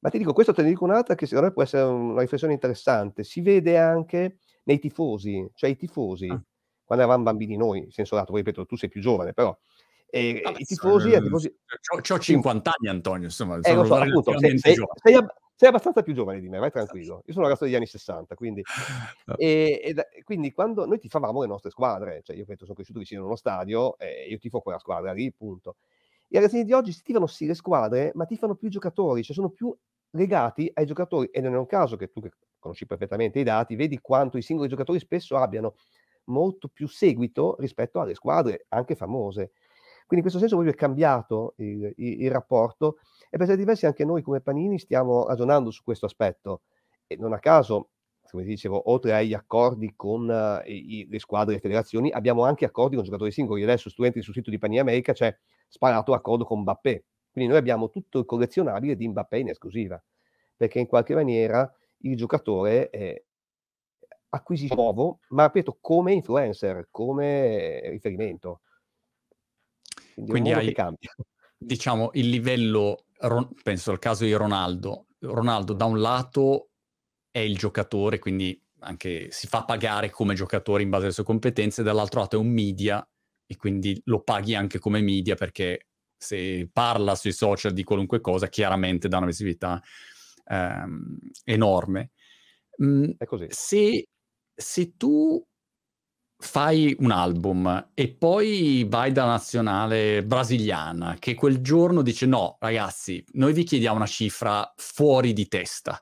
[0.00, 2.52] Ma ti dico, questo te ne dico un'altra che secondo me può essere una riflessione
[2.52, 3.22] interessante.
[3.22, 6.42] Si vede anche nei tifosi, cioè i tifosi, ah.
[6.84, 9.56] quando eravamo bambini noi, senso lato, poi ripeto, tu sei più giovane, però
[10.08, 11.54] e, ah, i tifosi, eh, tifosi...
[11.92, 15.14] Ho 50 anni, Antonio, insomma, eh, so, appunto, sei, sei, sei,
[15.58, 17.22] sei abbastanza più giovane di me, vai tranquillo.
[17.24, 18.62] Io sono un ragazzo degli anni 60, quindi,
[19.38, 23.22] e, e, quindi quando noi tifavamo le nostre squadre, cioè io penso sono cresciuto vicino
[23.22, 25.76] a uno stadio e io tifo quella squadra lì, punto.
[26.28, 29.34] I ragazzini di oggi si tifano sì le squadre, ma tifano più i giocatori, cioè
[29.34, 29.74] sono più
[30.10, 33.76] legati ai giocatori e non è un caso che tu che conosci perfettamente i dati,
[33.76, 35.76] vedi quanto i singoli giocatori spesso abbiano
[36.24, 39.52] molto più seguito rispetto alle squadre anche famose.
[40.06, 43.86] Quindi in questo senso proprio è cambiato il, il, il rapporto e per certi versi
[43.86, 46.62] anche noi come Panini stiamo ragionando su questo aspetto.
[47.08, 47.90] E non a caso,
[48.30, 52.64] come dicevo, oltre agli accordi con uh, i, le squadre e le federazioni, abbiamo anche
[52.64, 53.62] accordi con giocatori singoli.
[53.62, 57.04] Adesso, studenti sul sito di Panini America, c'è sparato l'accordo con Mbappé.
[57.32, 60.02] Quindi noi abbiamo tutto il collezionabile di Mbappé in esclusiva,
[60.56, 63.24] perché in qualche maniera il giocatore eh,
[64.28, 68.60] acquisisce nuovo, ma ripeto, come influencer, come riferimento.
[70.16, 70.74] Quindi, Quindi hai,
[71.58, 73.04] diciamo, il livello,
[73.62, 76.70] penso al caso di Ronaldo, Ronaldo da un lato
[77.30, 81.82] è il giocatore, quindi anche si fa pagare come giocatore in base alle sue competenze,
[81.82, 83.06] dall'altro lato è un media
[83.44, 88.48] e quindi lo paghi anche come media perché se parla sui social di qualunque cosa,
[88.48, 89.82] chiaramente dà una visibilità
[90.46, 92.12] ehm, enorme.
[92.82, 93.46] Mm, è così.
[93.50, 94.08] Se,
[94.54, 95.46] se tu
[96.38, 103.24] fai un album e poi vai da nazionale brasiliana che quel giorno dice no ragazzi
[103.32, 105.98] noi vi chiediamo una cifra fuori di testa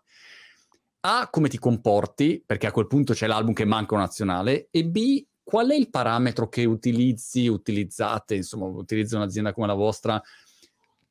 [1.06, 2.42] a come ti comporti?
[2.44, 4.68] Perché a quel punto c'è l'album che manca un nazionale.
[4.70, 10.20] E b qual è il parametro che utilizzi utilizzate insomma utilizza un'azienda come la vostra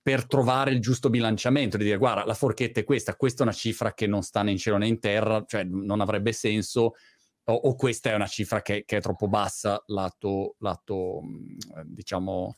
[0.01, 1.77] per trovare il giusto bilanciamento?
[1.77, 4.49] Di dire guarda la forchetta è questa questa è una cifra che non sta né
[4.49, 6.93] in cielo né in terra cioè non avrebbe senso
[7.45, 12.55] o, o questa è una cifra che, che è troppo bassa lato, lato mm, diciamo,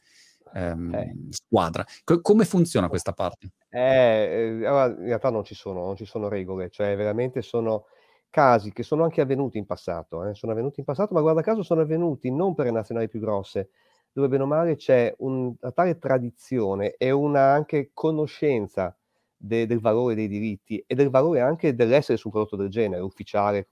[0.54, 1.16] ehm, eh.
[1.30, 1.86] squadra.
[2.04, 3.52] Co- come funziona questa parte?
[3.70, 7.86] Eh, eh, in realtà non ci, sono, non ci sono regole, cioè veramente sono
[8.30, 10.36] casi che sono anche avvenuti in passato, eh?
[10.36, 13.70] sono avvenuti in passato, ma guarda caso sono avvenuti non per le nazionali più grosse,
[14.12, 18.96] dove bene o male c'è una tale tradizione e una anche conoscenza
[19.38, 23.02] de- del valore dei diritti e del valore anche dell'essere su un prodotto del genere,
[23.02, 23.70] ufficiale,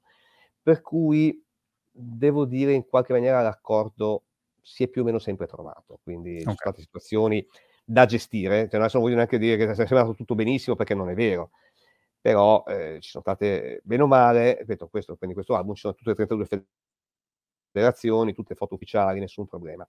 [0.63, 1.43] per cui
[1.91, 4.23] devo dire in qualche maniera l'accordo
[4.61, 6.43] si è più o meno sempre trovato, quindi okay.
[6.43, 7.45] sono state situazioni
[7.83, 11.09] da gestire, cioè, adesso non voglio neanche dire che sia sembrato tutto benissimo perché non
[11.09, 11.51] è vero,
[12.19, 15.93] però eh, ci sono state, bene o male, ripeto, questo, quindi questo album ci sono
[15.93, 16.65] tutte e 32
[17.73, 19.87] federazioni, tutte foto ufficiali, nessun problema.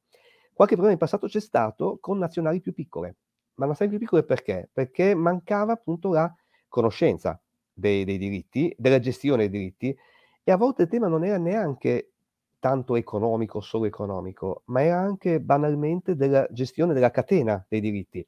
[0.53, 3.17] Qualche problema in passato c'è stato con nazionali più piccole,
[3.55, 4.69] ma nazionali più piccole perché?
[4.73, 6.33] Perché mancava appunto la
[6.67, 7.41] conoscenza
[7.73, 9.97] dei, dei diritti, della gestione dei diritti,
[10.45, 12.11] e a volte il tema non era neanche
[12.61, 18.27] tanto economico, solo economico, ma era anche banalmente della gestione della catena dei diritti.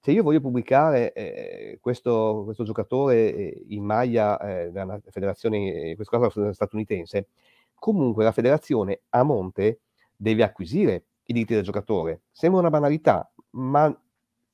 [0.00, 5.96] Se io voglio pubblicare eh, questo, questo, giocatore eh, in maglia eh, della federazione, in
[5.96, 7.28] questo caso statunitense,
[7.74, 9.80] comunque la federazione a monte
[10.16, 12.22] deve acquisire i diritti del giocatore.
[12.30, 13.92] Sembra una banalità, ma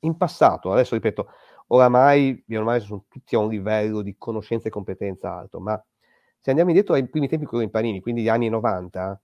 [0.00, 1.28] in passato, adesso ripeto,
[1.68, 5.82] oramai, ormai sono tutti a un livello di conoscenza e competenza alto, ma
[6.44, 9.18] se andiamo indietro ai primi tempi con i panini, quindi gli anni 90,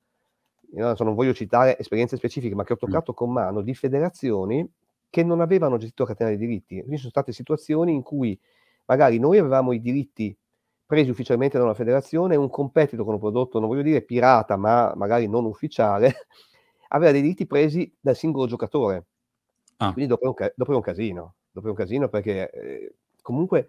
[0.70, 3.14] non, so, non voglio citare esperienze specifiche, ma che ho toccato mm.
[3.14, 4.66] con mano di federazioni
[5.10, 6.78] che non avevano gestito la catena dei diritti.
[6.78, 8.40] Quindi sono state situazioni in cui
[8.86, 10.34] magari noi avevamo i diritti
[10.86, 14.56] presi ufficialmente da una federazione e un competitor con un prodotto, non voglio dire pirata,
[14.56, 16.26] ma magari non ufficiale,
[16.88, 19.04] aveva dei diritti presi dal singolo giocatore.
[19.76, 19.92] Ah.
[19.92, 23.68] Quindi dopo è, un, dopo è, un, casino, dopo è un casino perché eh, comunque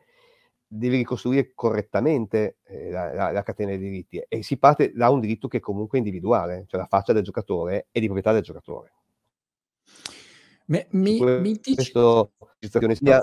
[0.74, 5.20] devi ricostruire correttamente eh, la, la, la, catena dei diritti e si parte da un
[5.20, 8.94] diritto che è comunque individuale, cioè la faccia del giocatore e di proprietà del giocatore.
[10.68, 11.84] Me, mi, mi dici...
[11.84, 13.22] sia...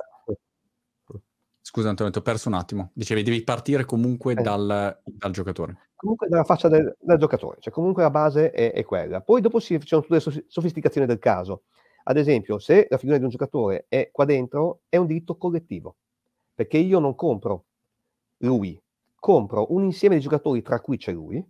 [1.62, 2.90] Scusa Antonio, ti ho perso un attimo.
[2.92, 4.42] Dicevi, devi partire comunque eh.
[4.42, 5.88] dal, dal, giocatore.
[5.96, 9.22] Comunque dalla faccia del, del, giocatore, cioè comunque la base è, è quella.
[9.22, 11.62] Poi dopo ci sono tutte le sofisticazioni del caso.
[12.04, 15.96] Ad esempio, se la figura di un giocatore è qua dentro, è un diritto collettivo
[16.58, 17.66] perché io non compro
[18.38, 18.82] lui,
[19.14, 21.40] compro un insieme di giocatori tra cui c'è lui,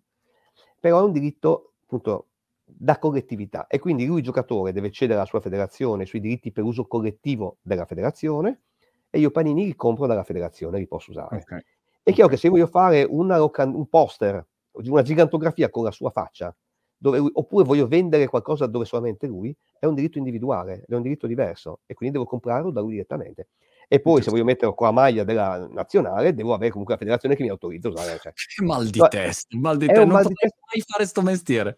[0.78, 2.26] però è un diritto appunto
[2.62, 6.86] da collettività e quindi lui giocatore deve cedere alla sua federazione sui diritti per uso
[6.86, 8.64] collettivo della federazione
[9.08, 11.38] e io Panini li compro dalla federazione, li posso usare.
[11.38, 11.64] Okay.
[12.02, 12.28] È chiaro okay.
[12.28, 16.54] che se voglio fare una, un poster, una gigantografia con la sua faccia,
[16.98, 21.26] lui, oppure voglio vendere qualcosa dove solamente lui, è un diritto individuale, è un diritto
[21.26, 23.48] diverso e quindi devo comprarlo da lui direttamente.
[23.90, 27.34] E poi se voglio metterlo con la maglia della nazionale, devo avere comunque la federazione
[27.34, 28.18] che mi autorizza a usare.
[28.20, 28.32] Cioè.
[28.54, 30.04] Che mal di no, testa, mal di testa.
[30.04, 30.58] Non mal di testa.
[30.70, 31.76] mai fare sto mestiere.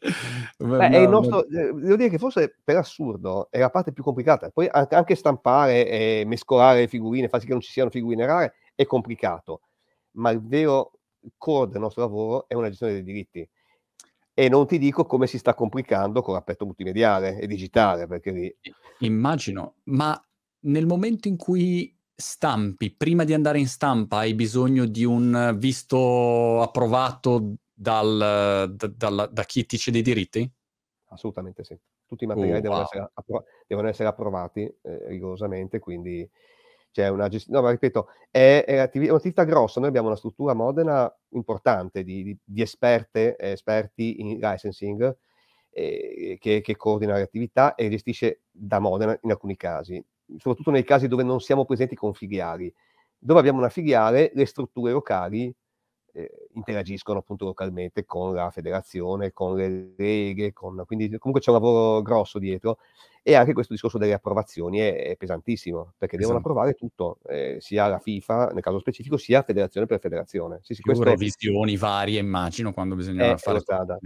[0.58, 4.50] Beh, no, nostro, eh, devo dire che forse per assurdo è la parte più complicata.
[4.50, 8.84] Poi anche stampare e mescolare figurine, far sì che non ci siano figurine rare, è
[8.86, 9.60] complicato.
[10.12, 10.90] Ma il vero
[11.38, 13.48] core del nostro lavoro è una gestione dei diritti.
[14.34, 18.56] E non ti dico come si sta complicando con l'aspetto multimediale e digitale, perché lì...
[19.00, 20.20] Immagino, ma
[20.62, 26.60] nel momento in cui stampi, prima di andare in stampa hai bisogno di un visto
[26.60, 30.48] approvato dal, da, da, da, chi ti cede i diritti?
[31.06, 31.76] Assolutamente sì.
[32.06, 32.88] Tutti i materiali oh, devono, wow.
[32.88, 36.28] essere appro- devono, essere approvati eh, rigorosamente, quindi
[36.90, 38.74] c'è una gestione, no, ma ripeto, è, è
[39.08, 45.16] un'attività grossa, noi abbiamo una struttura Modena importante di, di, di esperte, esperti in licensing,
[45.70, 50.04] eh, che, che coordina le attività e gestisce da Modena in alcuni casi
[50.36, 52.72] soprattutto nei casi dove non siamo presenti con filiali.
[53.18, 55.54] Dove abbiamo una filiale, le strutture locali
[56.12, 60.82] eh, interagiscono appunto localmente con la federazione, con le leghe, con...
[60.86, 62.78] quindi comunque c'è un lavoro grosso dietro
[63.22, 66.18] e anche questo discorso delle approvazioni è, è pesantissimo perché esatto.
[66.18, 70.60] devono approvare tutto, eh, sia la FIFA nel caso specifico, sia federazione per federazione.
[70.62, 71.04] Sì, sì, questo...
[71.04, 73.98] revisioni varie immagino quando bisogna fare strada.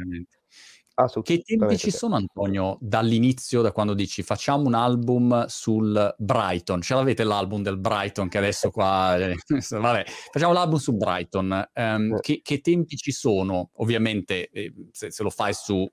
[1.23, 6.83] Che tempi ci sono, Antonio, dall'inizio, da quando dici facciamo un album sul Brighton?
[6.83, 9.17] Ce l'avete l'album del Brighton che adesso qua...
[9.17, 9.35] Eh,
[9.71, 11.71] vabbè, facciamo l'album su Brighton.
[11.75, 13.71] Um, che, che, tempi ci sono?
[13.79, 15.85] Ovviamente, eh, se, se, lo fai su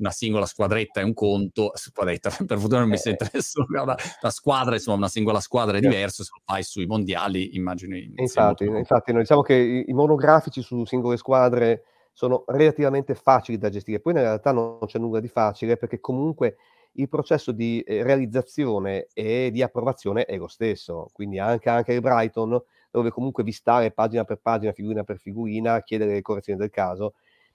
[0.00, 4.30] una singola squadretta è un conto, squadretta, per fortuna non mi sento adesso, una, la
[4.30, 7.94] squadra, insomma, una singola squadra è diverso, se lo fai sui mondiali, immagino...
[7.96, 11.84] Infatti, infatti noi diciamo che i monografici su singole squadre
[12.20, 13.98] sono relativamente facili da gestire.
[13.98, 16.56] Poi in realtà non c'è nulla di facile perché comunque
[16.92, 21.08] il processo di eh, realizzazione e di approvazione è lo stesso.
[21.14, 26.12] Quindi anche, anche il Brighton, dove comunque vistare pagina per pagina, figurina per figurina, chiedere
[26.12, 27.14] le correzioni del caso,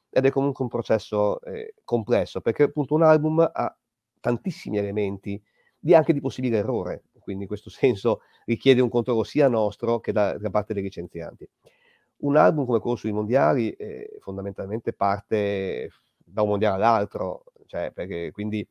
[0.10, 3.78] ed è comunque un processo eh, complesso perché appunto un album ha
[4.19, 5.39] tantissimi elementi
[5.78, 7.04] di anche di possibile errore.
[7.19, 11.47] Quindi in questo senso richiede un controllo sia nostro che da, da parte dei licenzianti.
[12.17, 18.32] Un album come quello sui mondiali eh, fondamentalmente parte da un mondiale all'altro, cioè perché
[18.32, 18.67] quindi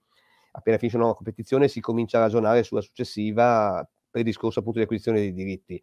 [0.53, 4.85] appena finisce una competizione si comincia a ragionare sulla successiva per il discorso appunto di
[4.85, 5.83] acquisizione dei diritti.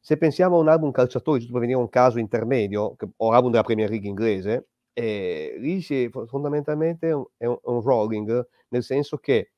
[0.00, 3.62] Se pensiamo a un album calciatori, giusto per venire un caso intermedio, o album della
[3.62, 9.52] Premier League inglese, eh, lì si, fondamentalmente è un, un, rolling, nel senso che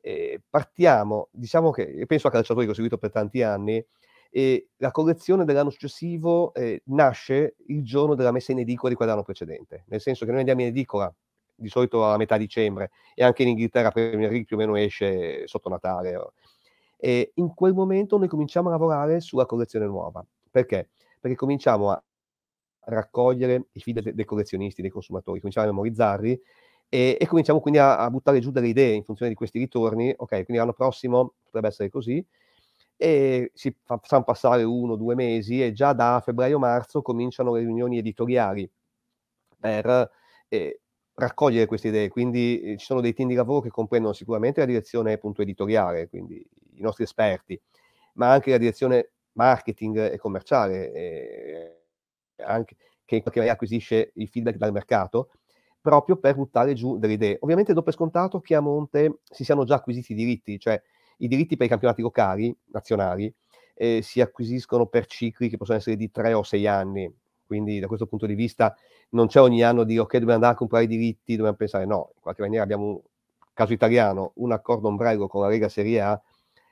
[0.00, 3.84] eh, partiamo, diciamo che, penso a calciatori che ho seguito per tanti anni,
[4.34, 9.22] e la collezione dell'anno successivo eh, nasce il giorno della messa in edicola di quell'anno
[9.22, 11.14] precedente, nel senso che noi andiamo in edicola
[11.54, 15.46] di solito a metà dicembre e anche in Inghilterra Premier League più o meno esce
[15.46, 16.32] sotto Natale.
[16.96, 20.24] E in quel momento noi cominciamo a lavorare sulla collezione nuova.
[20.50, 20.88] Perché?
[21.20, 22.02] Perché cominciamo a
[22.84, 26.40] raccogliere i feed dei collezionisti, dei consumatori, cominciamo a memorizzarli
[26.88, 30.10] e, e cominciamo quindi a, a, buttare giù delle idee in funzione di questi ritorni.
[30.16, 32.24] Ok, quindi l'anno prossimo potrebbe essere così,
[33.02, 37.98] e si fanno passare uno o due mesi e già da febbraio-marzo cominciano le riunioni
[37.98, 38.70] editoriali
[39.58, 40.08] per
[40.46, 40.80] eh,
[41.14, 42.08] raccogliere queste idee.
[42.10, 46.08] Quindi eh, ci sono dei team di lavoro che comprendono sicuramente la direzione appunto editoriale,
[46.08, 47.60] quindi i nostri esperti,
[48.14, 51.82] ma anche la direzione marketing e commerciale, eh,
[52.36, 55.30] anche, che in qualche maniera acquisisce il feedback dal mercato
[55.80, 57.38] proprio per buttare giù delle idee.
[57.40, 60.80] Ovviamente do per scontato che a monte si siano già acquisiti i diritti, cioè
[61.22, 63.32] i diritti per i campionati locali, nazionali,
[63.74, 67.10] eh, si acquisiscono per cicli che possono essere di tre o sei anni.
[67.46, 68.74] Quindi da questo punto di vista
[69.10, 72.12] non c'è ogni anno di ok, dobbiamo andare a comprare i diritti, dobbiamo pensare no,
[72.14, 73.00] in qualche maniera abbiamo un
[73.52, 76.20] caso italiano, un accordo ombrello con la Lega Serie A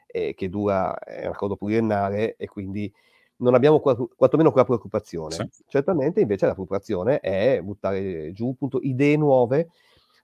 [0.07, 2.93] eh, che dura, è un accordo pluriennale e quindi
[3.37, 5.35] non abbiamo quantomeno quella preoccupazione.
[5.35, 5.65] Sì.
[5.69, 9.69] Certamente invece la preoccupazione è buttare giù appunto idee nuove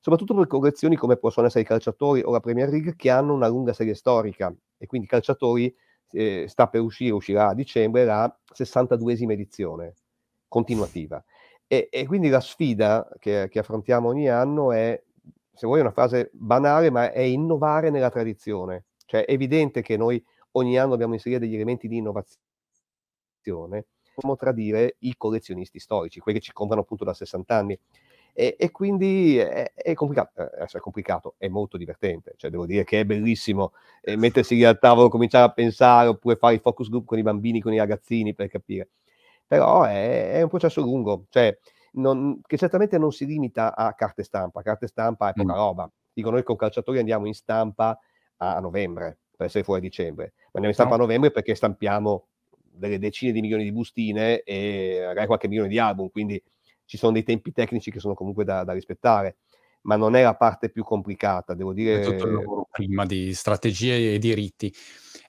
[0.01, 3.49] soprattutto per collezioni come possono essere i calciatori o la Premier League che hanno una
[3.49, 5.75] lunga serie storica e quindi calciatori
[6.13, 9.95] eh, sta per uscire, uscirà a dicembre la 62esima edizione
[10.49, 11.23] continuativa.
[11.67, 15.03] E, e quindi la sfida che, che, affrontiamo ogni anno è,
[15.53, 18.85] se vuoi una frase banale, ma è innovare nella tradizione.
[19.05, 22.39] Cioè è evidente che noi ogni anno dobbiamo inserire degli elementi di innovazione,
[24.15, 27.79] possiamo tradire i collezionisti storici, quelli che ci comprano appunto da 60 anni.
[28.39, 32.85] E, e quindi è, è, complicato, eh, è complicato, è molto divertente, cioè devo dire
[32.85, 33.73] che è bellissimo
[34.03, 37.23] eh, mettersi lì al tavolo, cominciare a pensare oppure fare i focus group con i
[37.23, 38.91] bambini, con i ragazzini per capire.
[39.47, 41.57] Però è, è un processo lungo, cioè
[41.93, 45.57] non, che certamente non si limita a carte stampa, carte stampa è poca mm.
[45.57, 45.91] roba.
[46.13, 47.99] Dico, noi con calciatori andiamo in stampa
[48.37, 51.05] a, a novembre, per essere fuori a dicembre, ma andiamo in stampa no.
[51.05, 52.27] a novembre perché stampiamo
[52.61, 56.43] delle decine di milioni di bustine e magari qualche milione di album, quindi
[56.87, 59.37] ci sono dei tempi tecnici che sono comunque da, da rispettare,
[59.83, 62.01] ma non è la parte più complicata, devo dire.
[62.01, 64.73] È tutto il lavoro prima di strategie e diritti.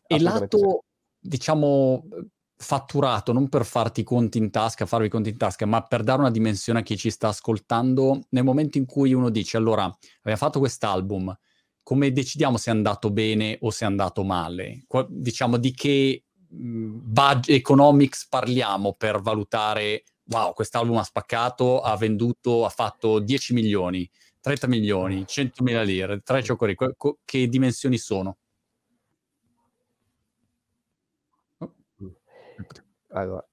[0.05, 1.29] E lato, sì.
[1.29, 2.07] diciamo,
[2.55, 6.31] fatturato, non per farti conti in tasca, farvi conti in tasca, ma per dare una
[6.31, 10.59] dimensione a chi ci sta ascoltando, nel momento in cui uno dice, allora, abbiamo fatto
[10.59, 11.35] quest'album,
[11.83, 14.83] come decidiamo se è andato bene o se è andato male?
[14.87, 21.95] Qua, diciamo, di che mh, budget economics parliamo per valutare wow, quest'album ha spaccato, ha
[21.97, 24.09] venduto, ha fatto 10 milioni,
[24.39, 26.77] 30 milioni, 100 mila lire, tre cioccolini,
[27.25, 28.37] che dimensioni sono?
[33.09, 33.45] Allora,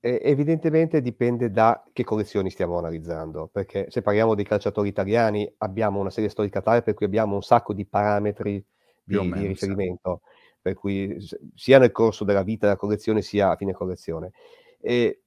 [0.00, 6.10] evidentemente dipende da che collezioni stiamo analizzando, perché se parliamo dei calciatori italiani abbiamo una
[6.10, 8.64] serie storica tale per cui abbiamo un sacco di parametri
[9.04, 10.56] di, meno, di riferimento, sì.
[10.62, 11.16] per cui
[11.54, 14.32] sia nel corso della vita della collezione sia a fine collezione.
[14.80, 15.22] E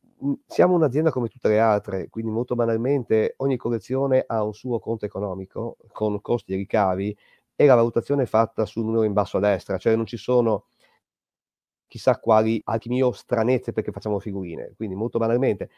[0.45, 5.05] siamo un'azienda come tutte le altre, quindi molto banalmente ogni collezione ha un suo conto
[5.05, 7.17] economico con costi e ricavi
[7.55, 10.65] e la valutazione è fatta sul numero in basso a destra, cioè non ci sono
[11.87, 14.73] chissà quali alchimie o stranezze perché facciamo figurine.
[14.77, 15.69] Quindi molto banalmente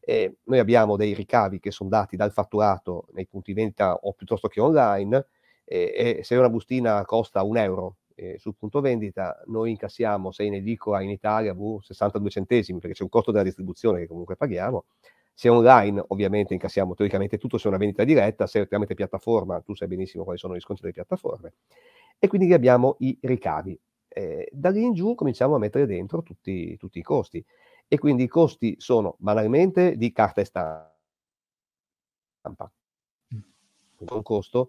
[0.00, 4.48] eh, noi abbiamo dei ricavi che sono dati dal fatturato nei punti vendita o piuttosto
[4.48, 5.26] che online
[5.64, 10.42] eh, e se una bustina costa un euro eh, sul punto vendita, noi incassiamo, se
[10.42, 14.34] in edicola in Italia, boh, 62 centesimi, perché c'è un costo della distribuzione che comunque
[14.34, 14.86] paghiamo.
[15.32, 19.72] Se online, ovviamente, incassiamo teoricamente tutto, se è una vendita diretta, se tramite piattaforma, tu
[19.76, 21.54] sai benissimo quali sono gli sconti delle piattaforme.
[22.18, 23.78] E quindi abbiamo i ricavi.
[24.08, 27.44] Eh, da lì in giù cominciamo a mettere dentro tutti, tutti i costi.
[27.86, 30.92] E quindi i costi sono banalmente di carta e stampa.
[33.32, 33.38] Mm.
[34.10, 34.66] Un costo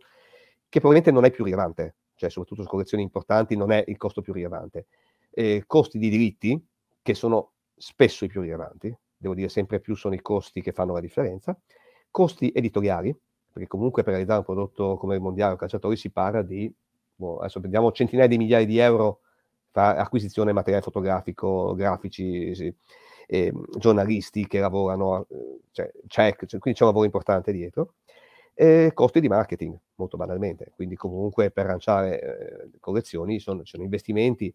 [0.70, 4.22] che probabilmente non è più rilevante cioè soprattutto su collezioni importanti, non è il costo
[4.22, 4.88] più rilevante.
[5.32, 6.62] Eh, costi di diritti,
[7.02, 10.92] che sono spesso i più rilevanti, devo dire sempre più sono i costi che fanno
[10.92, 11.58] la differenza,
[12.12, 13.18] costi editoriali,
[13.54, 16.70] perché comunque per realizzare un prodotto come il mondiale o calciatori si parla di,
[17.16, 19.22] boh, adesso prendiamo centinaia di migliaia di euro
[19.72, 22.74] per acquisizione materiale fotografico, grafici, sì,
[23.28, 27.94] eh, giornalisti che lavorano, eh, cioè, check, cioè, quindi c'è un lavoro importante dietro
[28.62, 30.74] e costi di marketing, molto banalmente.
[30.76, 34.54] Quindi comunque per lanciare eh, collezioni sono, sono, investimenti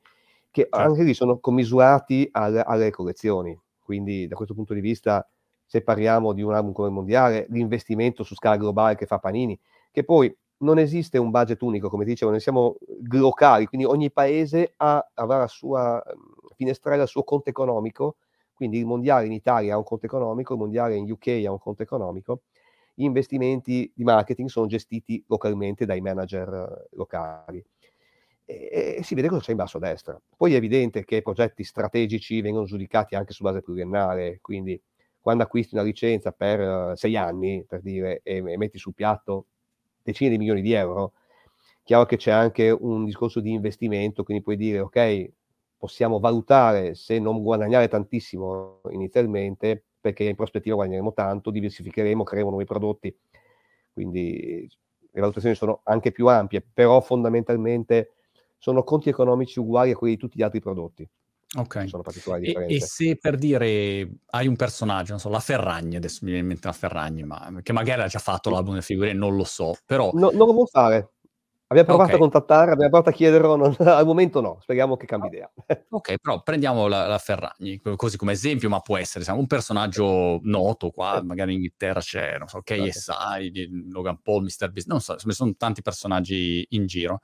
[0.51, 0.77] che certo.
[0.77, 3.59] anche lì sono commisurati alle, alle, collezioni.
[3.83, 5.27] Quindi da questo punto di vista,
[5.65, 9.59] se parliamo di un album come il mondiale, l'investimento su scala globale che fa Panini,
[9.91, 12.77] che poi non esiste un budget unico, come dicevo, noi siamo
[13.11, 16.03] locali, quindi ogni paese ha, avrà la sua
[16.57, 18.17] finestrella, il suo conto economico,
[18.53, 21.59] quindi il mondiale in Italia ha un conto economico, il mondiale in UK ha un
[21.59, 22.43] conto economico,
[22.95, 27.65] gli investimenti di marketing sono gestiti localmente dai manager eh, locali.
[28.47, 30.21] E, e si vede cosa c'è in basso a destra.
[30.37, 34.81] Poi è evidente che progetti strategici vengono giudicati anche su base pluriennale, quindi
[35.21, 39.47] quando acquisti una licenza per uh, sei anni, per dire, e, e metti sul piatto
[40.03, 41.15] decine di milioni di euro,
[41.83, 45.31] chiaro che c'è anche un discorso di investimento, quindi puoi dire, ok,
[45.79, 52.67] possiamo valutare se non guadagnare tantissimo inizialmente, perché in prospettiva guadagneremo tanto, diversificheremo, creeremo nuovi
[52.67, 53.17] prodotti,
[53.91, 54.69] quindi
[55.01, 58.13] le valutazioni sono anche più ampie, però fondamentalmente
[58.59, 61.09] sono conti economici uguali a quelli di tutti gli altri prodotti.
[61.57, 61.89] Ok.
[61.89, 66.19] Sono particolari e, e, se per dire hai un personaggio, non so, la Ferragni, adesso
[66.21, 69.15] mi viene in mente la Ferragni, ma che magari ha già fatto l'album delle figure,
[69.15, 70.11] non lo so, però...
[70.13, 71.13] No, non lo vuol fare.
[71.67, 72.15] Abbiamo provato okay.
[72.15, 75.51] a contattare, abbiamo provato a chiederlo, non, al momento no, speriamo che cambi idea.
[75.89, 80.91] ok, però prendiamo la, la, Ferragni così come esempio, ma può essere un personaggio noto
[80.91, 84.71] qua, magari in Inghilterra c'è, non so, KSI, Logan Paul, Mr.
[84.71, 87.21] Beast, non so, sono tanti personaggi in giro.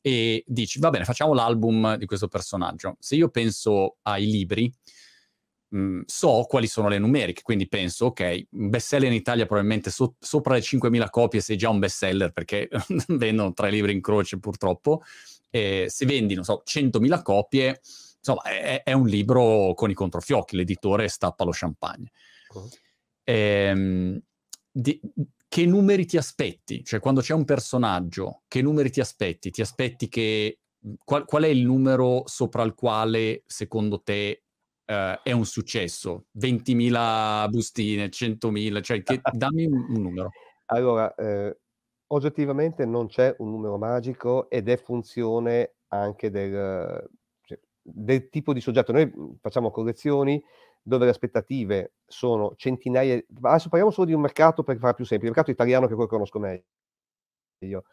[0.00, 2.96] E dici, va bene, facciamo l'album di questo personaggio.
[3.00, 4.72] Se io penso ai libri,
[5.70, 9.90] mh, mhmm, so quali sono le numeriche, quindi penso, ok, un bestseller in Italia probabilmente
[9.90, 12.68] so- sopra le 5.000 copie sei già un bestseller perché
[13.08, 15.02] vendono tre libri in croce purtroppo,
[15.50, 17.80] e se vendi, non so, 100.000 copie,
[18.16, 22.10] insomma, è, è, un libro con i controfiocchi, l'editore stappa lo champagne.
[22.52, 22.68] Uh-huh.
[23.24, 24.20] Ehm,
[24.70, 25.00] di,
[25.48, 26.84] che numeri ti aspetti?
[26.84, 29.50] Cioè, quando c'è un personaggio, che numeri ti aspetti?
[29.50, 30.60] Ti aspetti che...
[31.04, 34.44] Qual, qual, è il numero sopra il quale, secondo te,
[34.90, 36.26] uh, è un successo?
[36.38, 40.30] 20.000 bustine, 100.000, cioè che, dammi un, un, numero.
[40.66, 41.56] Allora, eh,
[42.08, 47.08] oggettivamente non c'è un numero magico ed è funzione anche del,
[47.42, 48.92] cioè, del tipo di soggetto.
[48.92, 50.42] Noi mhmm, facciamo collezioni
[50.82, 55.30] dove le aspettative sono centinaia, adesso parliamo solo di un mercato per fare più semplice,
[55.30, 57.84] il mercato italiano che poi conosco meglio,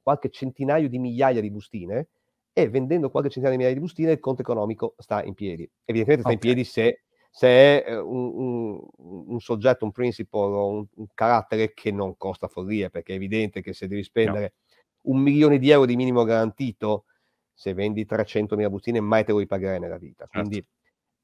[0.00, 2.08] qualche centinaio di migliaia di bustine
[2.52, 5.68] e vendendo qualche centinaia di migliaia di bustine il conto economico sta in piedi.
[5.84, 6.32] Evidentemente sta okay.
[6.34, 11.06] in piedi se, se è eh, un, un, un, soggetto, un principle o un, un,
[11.14, 14.54] carattere che non costa follia, perché è evidente che se devi spendere
[15.02, 15.14] no.
[15.14, 17.06] un milione di euro di minimo garantito,
[17.54, 20.26] se vendi 300.000 bustine mai te lo ripagherai nella vita.
[20.26, 20.38] Certo.
[20.38, 20.66] Quindi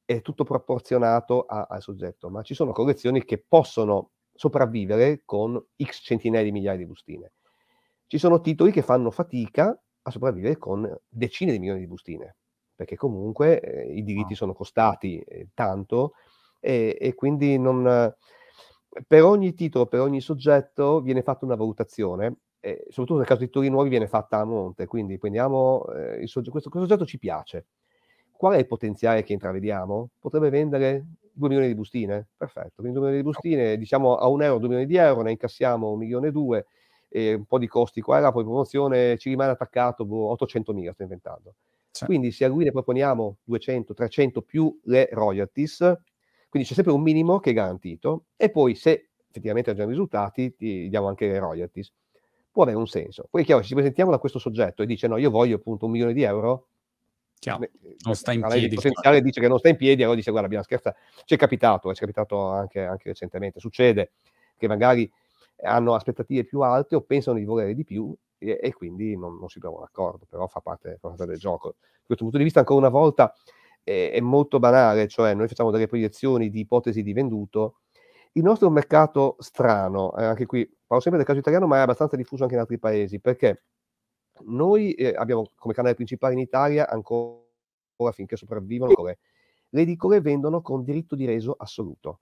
[0.05, 6.01] è tutto proporzionato a, al soggetto, ma ci sono collezioni che possono sopravvivere con x
[6.03, 7.33] centinaia di migliaia di bustine.
[8.07, 9.79] Ci sono titoli che fanno fatica
[10.09, 12.37] a sopravvivere con decine di milioni di bustine,
[12.75, 16.15] perché comunque eh, i diritti sono costati eh, tanto
[16.61, 18.13] e, e quindi non,
[19.07, 23.47] per ogni titolo, per ogni soggetto viene fatta una valutazione, e soprattutto nel caso di
[23.47, 27.67] titoli nuovi viene fatta a monte, quindi prendiamo eh, soggetto, questo, questo soggetto ci piace.
[28.33, 30.11] Qual è il potenziale che intravediamo?
[30.19, 32.29] Potrebbe vendere 2 milioni di bustine?
[32.37, 35.33] Perfetto, quindi 2 milioni di bustine, diciamo a un euro, 2 milioni di euro, ne
[35.33, 36.67] incassiamo un milione e due,
[37.09, 40.93] e un po' di costi qua e là, poi promozione ci rimane attaccato boh, 800.000,
[40.93, 41.55] sto inventando.
[41.91, 42.05] Sì.
[42.05, 45.97] Quindi se a lui ne proponiamo 200, 300 più le royalties,
[46.49, 50.55] Quindi c'è sempre un minimo che è garantito e poi se effettivamente raggiungiamo i risultati
[50.55, 51.93] ti diamo anche le royalties.
[52.51, 53.27] Può avere un senso.
[53.31, 55.85] Poi è chiaro, se ci presentiamo da questo soggetto e dice no, io voglio appunto
[55.85, 56.69] un milione di euro,
[57.39, 57.69] Chiaro,
[58.05, 58.65] non sta in piedi.
[58.65, 60.97] Il potenziale dice che non sta in piedi, allora dice guarda abbiamo scherzato.
[61.25, 64.13] Ci è capitato, è capitato anche, anche recentemente, succede
[64.57, 65.09] che magari
[65.63, 69.49] hanno aspettative più alte o pensano di volere di più e, e quindi non, non,
[69.49, 71.77] si trovano d'accordo, però fa parte, fa parte, del gioco.
[71.81, 73.35] Da questo punto di vista, ancora una volta,
[73.83, 77.81] è, è molto banale, cioè noi facciamo delle proiezioni di ipotesi di venduto.
[78.33, 81.79] Il nostro è un mercato strano, eh, anche qui parlo sempre del caso italiano, ma
[81.79, 83.65] è abbastanza diffuso anche in altri paesi, perché
[84.45, 87.43] noi eh, abbiamo come canale principale in Italia ancora
[88.13, 88.93] finché sopravvivono
[89.71, 92.21] le edicole vendono con diritto di reso assoluto.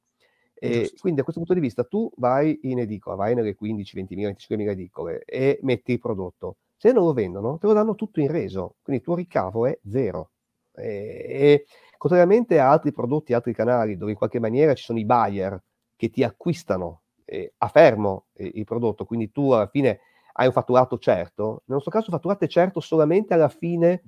[0.58, 4.14] E quindi da questo punto di vista tu vai in edicola, vai nelle 15, 20
[4.14, 6.56] mila, 25 mila edicole e metti il prodotto.
[6.76, 9.78] Se non lo vendono, te lo danno tutto in reso, quindi il tuo ricavo è
[9.88, 10.30] zero.
[10.74, 15.04] E, e contrariamente a altri prodotti, altri canali, dove in qualche maniera ci sono i
[15.04, 15.62] buyer
[15.94, 20.00] che ti acquistano eh, a fermo eh, il prodotto, quindi tu alla fine
[20.38, 24.02] hai un fatturato certo, nel nostro caso è certo solamente alla fine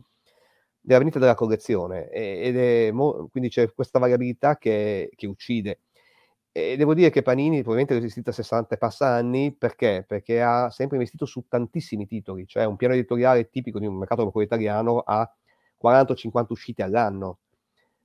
[0.81, 5.81] della vendita della collezione, ed è mo- quindi c'è questa variabilità che, che uccide.
[6.59, 10.05] E devo dire che Panini probabilmente è resistito a 60 e passa anni perché?
[10.05, 14.23] Perché ha sempre investito su tantissimi titoli, cioè un piano editoriale tipico di un mercato
[14.23, 15.33] come quello italiano ha
[15.77, 17.39] 40 50 uscite all'anno,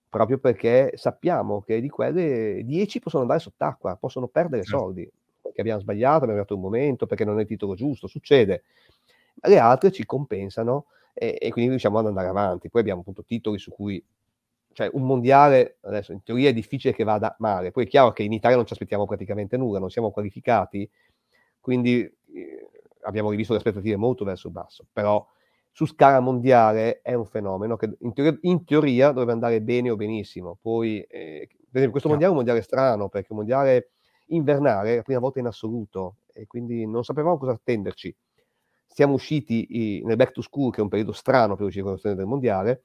[0.07, 4.77] proprio perché sappiamo che di quelle 10 possono andare sott'acqua, possono perdere certo.
[4.77, 8.65] soldi, perché abbiamo sbagliato, abbiamo dato un momento, perché non è il titolo giusto, succede.
[9.33, 12.69] Le altre ci compensano e, e quindi riusciamo ad andare avanti.
[12.69, 14.05] Poi abbiamo appunto titoli su cui
[14.73, 18.23] cioè un mondiale adesso in teoria è difficile che vada male, poi è chiaro che
[18.23, 20.89] in Italia non ci aspettiamo praticamente nulla, non siamo qualificati,
[21.59, 22.69] quindi eh,
[23.01, 25.25] abbiamo rivisto le aspettative molto verso il basso, però
[25.71, 29.95] su scala mondiale è un fenomeno che in teoria, in teoria dovrebbe andare bene o
[29.95, 33.91] benissimo, poi eh, per esempio questo mondiale è un mondiale strano perché è un mondiale
[34.27, 38.15] invernale, la prima volta in assoluto e quindi non sapevamo cosa attenderci.
[38.85, 42.13] Siamo usciti nel back to school, che è un periodo strano per uscire con la
[42.13, 42.83] del mondiale,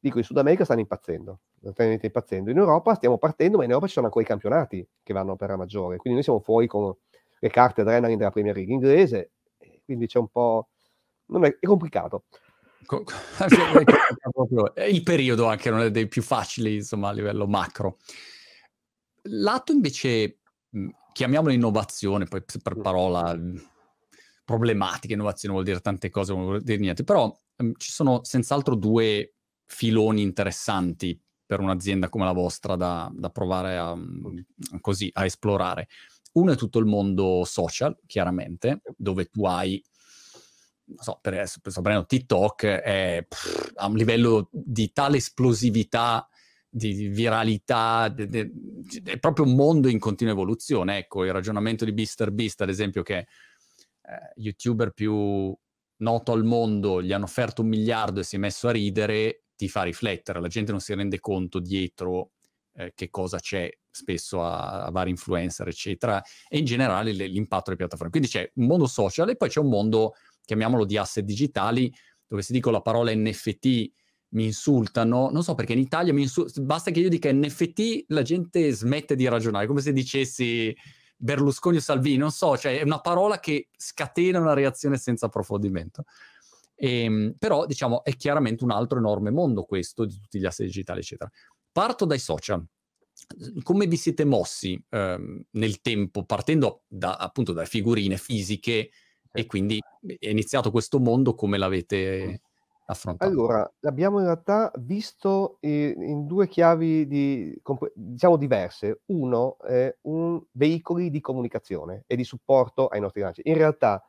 [0.00, 1.40] dico in Sud America stanno impazzendo,
[1.72, 2.50] stanno impazzendo.
[2.50, 5.50] In Europa stiamo partendo, ma in Europa ci sono ancora i campionati che vanno per
[5.50, 6.94] la maggiore, quindi noi siamo fuori con
[7.38, 9.32] le carte adrenaline della Premier League inglese,
[9.84, 10.70] quindi c'è un po'...
[11.26, 12.24] non è, è complicato.
[14.88, 17.98] il periodo anche non è dei più facili, insomma, a livello macro.
[19.24, 20.38] Lato invece,
[21.12, 23.38] chiamiamolo innovazione, poi per parola
[24.44, 27.32] problematica, innovazione vuol dire tante cose, non vuol dire niente, però
[27.76, 29.34] ci sono senz'altro due
[29.70, 33.96] filoni interessanti per un'azienda come la vostra da, da provare a,
[34.80, 35.88] così, a esplorare.
[36.32, 39.82] Uno è tutto il mondo social, chiaramente, dove tu hai
[40.90, 46.28] non so, per per TikTok è pff, a un livello di tale esplosività,
[46.68, 50.98] di viralità, de, de, de, è proprio un mondo in continua evoluzione.
[50.98, 52.32] Ecco, il ragionamento di Mr.
[52.32, 53.26] Beast, ad esempio, che eh,
[54.34, 55.56] youtuber più
[55.98, 59.68] noto al mondo, gli hanno offerto un miliardo e si è messo a ridere, ti
[59.68, 62.30] fa riflettere, la gente non si rende conto dietro
[62.76, 67.64] eh, che cosa c'è spesso a, a, vari influencer, eccetera, e in generale le, l'impatto
[67.66, 68.10] delle piattaforme.
[68.10, 70.14] Quindi c'è un mondo social e poi c'è un mondo,
[70.46, 71.92] chiamiamolo di asset digitali,
[72.26, 73.90] dove se dico la parola NFT
[74.28, 78.22] mi insultano, non so perché in Italia mi insultano, basta che io dica NFT, la
[78.22, 80.74] gente smette di ragionare, come se dicessi
[81.18, 86.04] Berlusconi o Salvini, non so, cioè è una parola che scatena una reazione senza approfondimento.
[86.82, 90.64] E, ehm, però, diciamo, è chiaramente un altro enorme mondo questo di tutti gli asset
[90.64, 91.30] digitali, eccetera.
[91.70, 92.64] Parto dai social.
[93.62, 98.90] Come vi siete mossi ehm, nel tempo, partendo da, appunto dalle figurine fisiche
[99.30, 99.78] e quindi
[100.18, 102.40] è iniziato questo mondo, come l'avete
[102.86, 103.30] affrontato?
[103.30, 107.62] Allora, l'abbiamo in realtà visto in, in due chiavi di,
[107.94, 109.02] diciamo diverse.
[109.06, 113.42] Uno è un veicoli di comunicazione e di supporto ai nostri lanci.
[113.44, 114.02] In realtà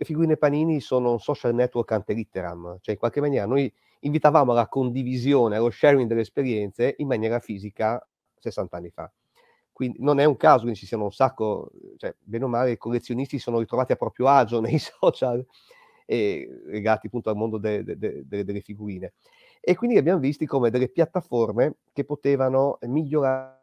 [0.00, 3.70] le figurine Panini sono un social network ante litteram, cioè in qualche maniera noi
[4.00, 8.02] invitavamo alla condivisione, allo sharing delle esperienze in maniera fisica
[8.38, 9.12] 60 anni fa.
[9.70, 12.76] Quindi non è un caso che ci siano un sacco, cioè bene o male i
[12.78, 15.44] collezionisti sono ritrovati a proprio agio nei social
[16.06, 19.12] eh, legati appunto al mondo de, de, de, delle figurine.
[19.60, 23.58] E quindi abbiamo visti come delle piattaforme che potevano migliorare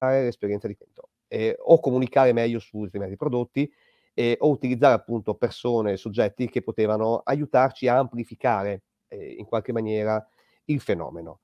[0.00, 3.72] l'esperienza di cliente eh, o comunicare meglio su determinati prodotti
[4.18, 10.26] eh, o utilizzare appunto persone, soggetti che potevano aiutarci a amplificare eh, in qualche maniera
[10.66, 11.40] il fenomeno.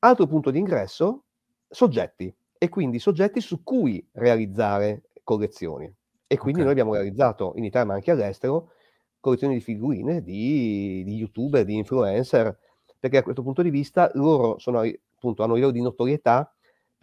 [0.00, 1.24] Altro punto di ingresso,
[1.66, 5.90] soggetti, e quindi soggetti su cui realizzare collezioni.
[6.26, 6.64] E quindi okay.
[6.64, 8.72] noi abbiamo realizzato in Italia ma anche all'estero
[9.18, 12.58] collezioni di figurine di, di youtuber, di influencer,
[12.98, 16.53] perché a questo punto di vista loro sono, appunto, hanno un livello di notorietà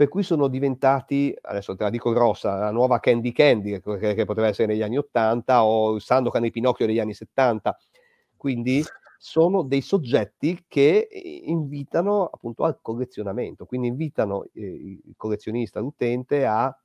[0.01, 4.25] per cui sono diventati, adesso te la dico grossa, la nuova Candy Candy, che, che
[4.25, 7.77] poteva essere negli anni 80, o il Sandokan e Pinocchio degli anni 70.
[8.35, 8.83] Quindi
[9.19, 11.07] sono dei soggetti che
[11.45, 16.75] invitano appunto al collezionamento, quindi invitano eh, il collezionista, l'utente a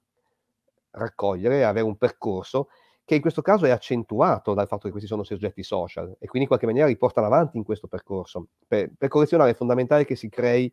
[0.91, 2.69] raccogliere, a avere un percorso
[3.03, 6.41] che in questo caso è accentuato dal fatto che questi sono soggetti social e quindi
[6.41, 8.49] in qualche maniera li portano avanti in questo percorso.
[8.69, 10.71] Per, per collezionare è fondamentale che si crei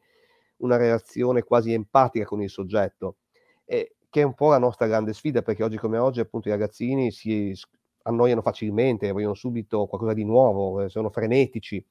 [0.64, 3.18] una relazione quasi empatica con il soggetto,
[3.66, 6.51] eh, che è un po' la nostra grande sfida, perché oggi come oggi appunto i
[6.51, 7.53] ragazzini si
[8.03, 11.86] annoiano facilmente, vogliono subito qualcosa di nuovo, eh, sono frenetici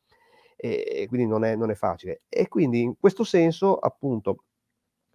[0.57, 2.23] e, quindi non è, non è facile.
[2.29, 4.45] E quindi in questo senso appunto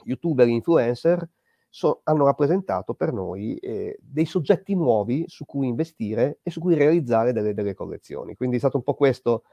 [0.03, 1.27] youtuber, influencer
[1.69, 6.75] so, hanno rappresentato per noi eh, dei soggetti nuovi su cui investire e su cui
[6.75, 8.35] realizzare delle, delle collezioni.
[8.35, 9.43] Quindi è stato un po' questo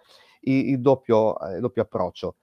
[0.40, 2.36] il, il, doppio, eh, doppio approccio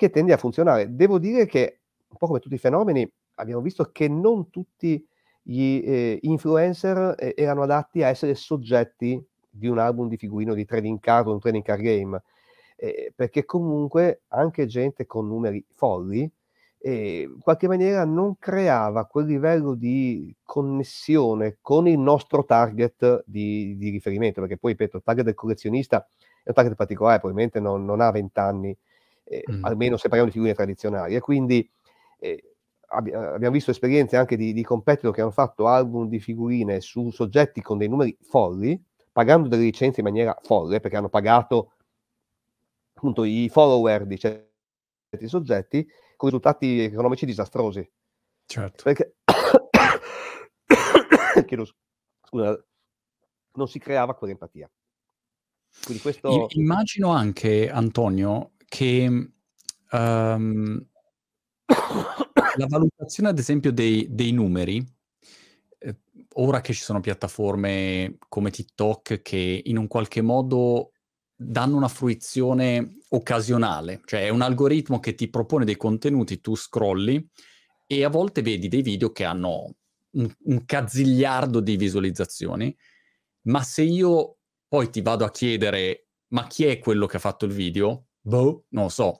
[0.00, 0.94] che tende a funzionare.
[0.94, 5.06] Devo dire che, un po' come tutti i fenomeni, abbiamo visto che non tutti
[5.42, 10.64] gli eh, influencer eh, erano adatti a essere soggetti di un album di figurino di
[10.64, 12.22] trading card o un trading card game,
[12.76, 16.30] eh, perché comunque anche gente con numeri folli
[16.78, 23.76] eh, in qualche maniera non creava quel livello di connessione con il nostro target di,
[23.76, 26.08] di riferimento, perché poi ripeto, il target del collezionista
[26.42, 28.74] è un target particolare, probabilmente non, non ha 20 anni,
[29.30, 29.64] eh, mm.
[29.64, 31.68] almeno se parliamo di figurine tradizionali, e quindi
[32.18, 32.56] eh,
[32.88, 37.10] abbi- abbiamo visto esperienze anche di, di competitor che hanno fatto album di figurine su
[37.10, 41.74] soggetti con dei numeri folli, pagando delle licenze in maniera folle, perché hanno pagato
[42.94, 47.88] appunto i follower di certi soggetti con risultati economici disastrosi.
[48.46, 48.82] Certo.
[48.82, 49.14] Perché
[51.46, 51.66] Chiedo,
[52.24, 52.64] scusa,
[53.54, 54.68] non si creava quell'empatia.
[55.84, 56.48] Quindi questo...
[56.50, 59.30] Immagino anche, Antonio, che
[59.90, 60.86] um,
[61.66, 64.84] la valutazione, ad esempio, dei, dei numeri,
[65.80, 65.98] eh,
[66.34, 70.92] ora che ci sono piattaforme come TikTok che in un qualche modo
[71.34, 77.28] danno una fruizione occasionale, cioè è un algoritmo che ti propone dei contenuti, tu scrolli
[77.86, 79.74] e a volte vedi dei video che hanno
[80.10, 82.76] un, un cazzigliardo di visualizzazioni,
[83.42, 84.36] ma se io
[84.68, 88.09] poi ti vado a chiedere ma chi è quello che ha fatto il video?
[88.20, 89.18] Boh, non lo so.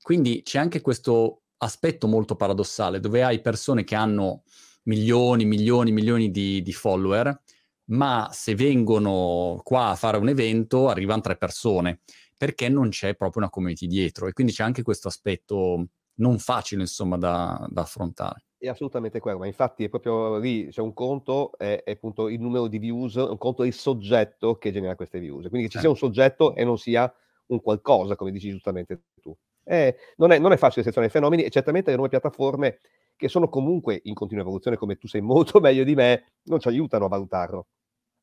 [0.00, 4.42] Quindi c'è anche questo aspetto molto paradossale dove hai persone che hanno
[4.84, 7.40] milioni, milioni, milioni di, di follower,
[7.86, 12.00] ma se vengono qua a fare un evento arrivano tre persone
[12.36, 16.82] perché non c'è proprio una community dietro e quindi c'è anche questo aspetto non facile
[16.82, 18.44] insomma da, da affrontare.
[18.58, 22.40] È assolutamente quello, ma infatti è proprio lì, c'è un conto, è, è, appunto il
[22.40, 25.76] numero di views, un conto è il soggetto che genera queste views, quindi che ci
[25.78, 25.80] eh.
[25.80, 27.12] sia un soggetto e non sia
[27.52, 29.36] un qualcosa, come dici giustamente tu.
[29.64, 32.80] Eh, non, è, non, è, facile selezionare i fenomeni e certamente le nuove piattaforme
[33.14, 36.68] che sono comunque in continua evoluzione, come tu sei molto meglio di me, non ci
[36.68, 37.66] aiutano a valutarlo.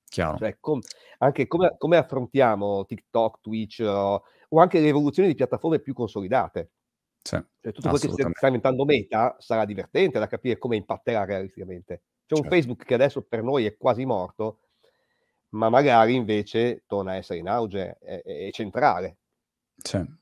[0.09, 0.37] Chiaro.
[0.37, 0.81] Cioè, com-
[1.19, 4.19] anche come, come, affrontiamo TikTok, Twitch uh,
[4.49, 6.71] o anche le evoluzioni di piattaforme più consolidate.
[7.21, 12.01] Sì, cioè, tutto quello che sta diventando meta sarà divertente da capire come impatterà realisticamente.
[12.25, 12.55] C'è un certo.
[12.55, 14.59] Facebook che adesso per noi è quasi morto,
[15.49, 19.18] ma magari invece torna a essere in auge, è, è centrale.
[19.81, 20.17] Sì.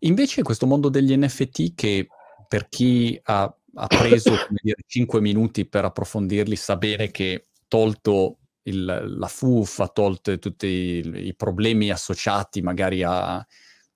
[0.00, 2.08] Invece questo mondo degli NFT che
[2.48, 3.42] per chi ha,
[3.74, 8.84] ha preso dire, 5 minuti per approfondirli sa bene che tolto il,
[9.18, 13.46] la fuffa, tolto tutti i, i problemi associati magari a,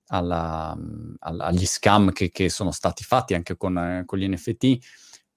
[0.07, 0.77] alla,
[1.19, 4.77] a, agli scam che, che, sono stati fatti anche con, con gli NFT,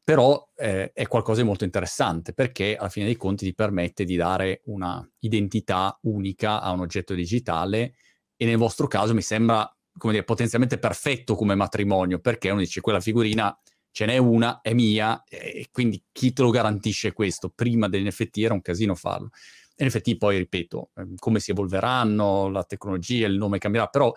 [0.04, 4.16] però eh, è qualcosa di molto interessante perché alla fine dei conti ti permette di
[4.16, 7.94] dare una identità unica a un oggetto digitale
[8.39, 12.80] e nel vostro caso mi sembra come dire, potenzialmente perfetto come matrimonio, perché uno dice
[12.80, 13.55] quella figurina
[13.91, 17.51] ce n'è una, è mia, e quindi chi te lo garantisce questo?
[17.51, 19.30] Prima dell'NFT era un casino farlo.
[19.76, 24.12] NFT poi, ripeto, ehm, come si evolveranno, la tecnologia, il nome cambierà, però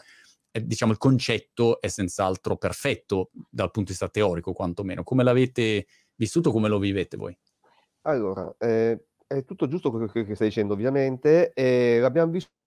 [0.51, 5.03] eh, diciamo il concetto è senz'altro perfetto dal punto di vista teorico, quantomeno.
[5.03, 7.35] Come l'avete vissuto, come lo vivete voi?
[8.01, 12.59] Allora, eh, è tutto giusto quello che stai dicendo, ovviamente, e l'abbiamo vissuto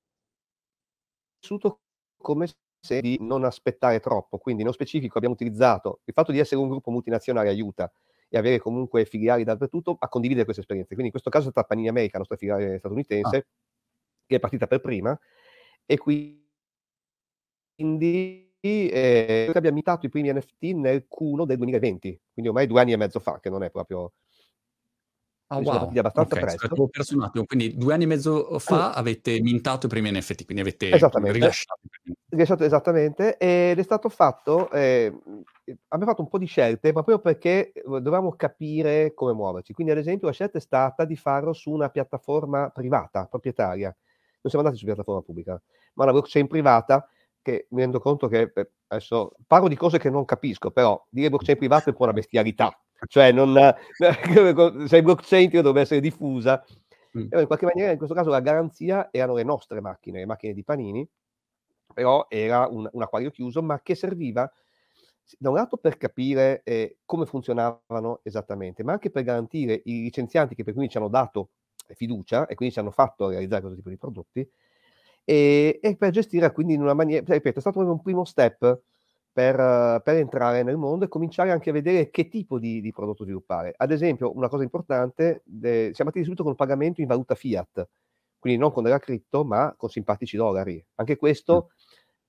[2.18, 2.46] come
[2.86, 6.90] di non aspettare troppo, quindi nello specifico abbiamo utilizzato il fatto di essere un gruppo
[6.90, 7.90] multinazionale aiuta
[8.28, 10.94] e avere comunque filiali dappertutto a condividere queste esperienze.
[10.94, 13.44] Quindi in questo caso è stata Panini America, la nostra filiale statunitense, ah.
[14.26, 15.18] che è partita per prima
[15.86, 16.42] e quindi
[18.60, 22.96] eh, abbiamo imitato i primi NFT nel Q1 del 2020, quindi ormai due anni e
[22.96, 24.12] mezzo fa, che non è proprio
[25.48, 25.90] Ah, wow.
[25.94, 26.88] Abbastanza okay, presto.
[26.88, 28.92] perso un attimo, quindi due anni e mezzo fa oh.
[28.92, 30.90] avete mintato i primi NFT, quindi avete
[31.30, 31.80] rilasciato.
[32.30, 35.12] rilasciato esattamente, ed è stato fatto, eh,
[35.88, 39.74] abbiamo fatto un po' di scelte, ma proprio perché dovevamo capire come muoverci.
[39.74, 43.88] Quindi, ad esempio, la scelta è stata di farlo su una piattaforma privata, proprietaria.
[43.88, 45.60] Non siamo andati su piattaforma pubblica,
[45.94, 47.06] ma una blockchain privata
[47.42, 48.50] che mi rendo conto che
[48.86, 52.12] adesso parlo di cose che non capisco, però dire blockchain privata è un po' una
[52.14, 52.78] bestialità
[53.08, 53.56] cioè non,
[54.86, 56.64] se blockchain dovrebbe essere diffusa.
[57.16, 57.28] Mm.
[57.30, 60.64] in qualche maniera in questo caso la garanzia erano le nostre macchine, le macchine di
[60.64, 61.08] Panini,
[61.92, 64.50] però era un, un acquario chiuso, ma che serviva
[65.38, 70.54] da un lato per capire eh, come funzionavano esattamente, ma anche per garantire i licenzianti
[70.54, 71.50] che per cui ci hanno dato
[71.94, 74.50] fiducia e quindi ci hanno fatto realizzare questo tipo di prodotti
[75.24, 78.80] e, e per gestire quindi in una maniera, ripeto, è stato un primo step
[79.34, 83.24] per, per, entrare nel mondo e cominciare anche a vedere che tipo di, di prodotto
[83.24, 83.74] sviluppare.
[83.76, 87.88] Ad esempio, una cosa importante, de, siamo partiti subito con il pagamento in valuta fiat,
[88.38, 90.82] quindi non con della cripto, ma con simpatici dollari.
[90.94, 91.76] Anche questo mm.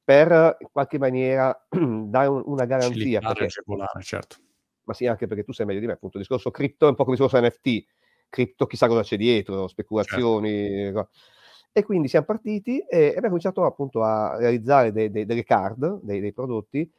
[0.04, 3.20] per in qualche maniera dare un, una garanzia.
[3.20, 4.38] Perché, agevolare, certo.
[4.86, 6.18] Ma sì, anche perché tu sei meglio di me, appunto.
[6.18, 7.86] Il discorso cripto è un po' come il discorso NFT.
[8.30, 10.86] Cripto, chissà cosa c'è dietro, speculazioni.
[10.86, 11.10] Certo.
[11.78, 16.22] E quindi siamo partiti e abbiamo cominciato appunto a realizzare de, de, delle card, dei,
[16.22, 16.90] dei, prodotti,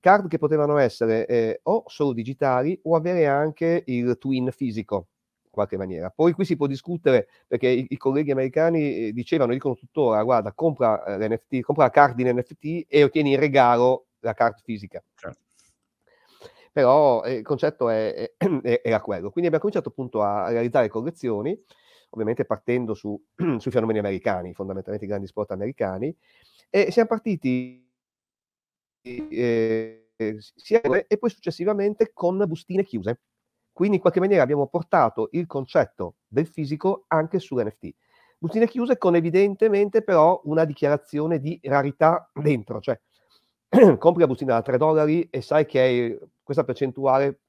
[0.00, 5.06] card che potevano essere eh, o solo digitali o avere anche il twin fisico
[5.44, 6.10] in qualche maniera.
[6.10, 10.52] Poi qui si può discutere perché i, i colleghi americani eh, dicevano, dicono tuttora, guarda,
[10.52, 15.00] compra eh, l'NFT, compra la card in NFT e ottieni in regalo la card fisica.
[15.14, 15.38] Certo.
[16.72, 18.32] Però eh, il concetto è, è,
[18.82, 19.30] era quello.
[19.30, 21.56] Quindi abbiamo cominciato appunto a realizzare collezioni
[22.10, 23.20] ovviamente partendo su,
[23.58, 26.14] sui fenomeni americani, fondamentalmente i grandi sport americani,
[26.70, 27.84] e siamo partiti
[29.02, 33.20] eh, e poi successivamente con bustine chiuse.
[33.72, 37.94] Quindi in qualche maniera abbiamo portato il concetto del fisico anche sull'NFT.
[38.38, 42.98] Bustine chiuse con evidentemente però una dichiarazione di rarità dentro, cioè
[43.98, 47.40] compri la bustina da 3 dollari e sai che hai questa percentuale,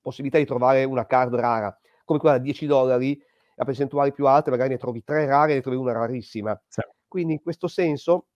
[0.00, 3.20] possibilità di trovare una card rara, come quella da 10 dollari
[3.56, 6.60] a percentuali più alte magari ne trovi tre rare e ne trovi una rarissima.
[6.66, 6.80] Sì.
[7.06, 8.28] Quindi in questo senso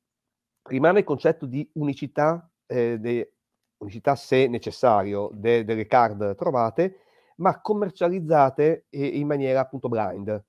[0.63, 3.33] rimane il concetto di unicità, eh, de,
[3.79, 7.01] unicità se necessario, de, delle card trovate,
[7.37, 10.45] ma commercializzate in maniera appunto blind.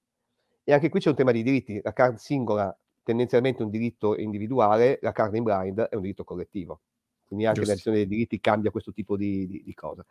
[0.64, 1.80] E anche qui c'è un tema di diritti.
[1.82, 6.24] La card singola tendenzialmente è un diritto individuale, la card in blind è un diritto
[6.24, 6.82] collettivo.
[7.26, 7.72] Quindi anche Giusto.
[7.72, 10.06] la gestione dei diritti cambia questo tipo di, di, di cosa.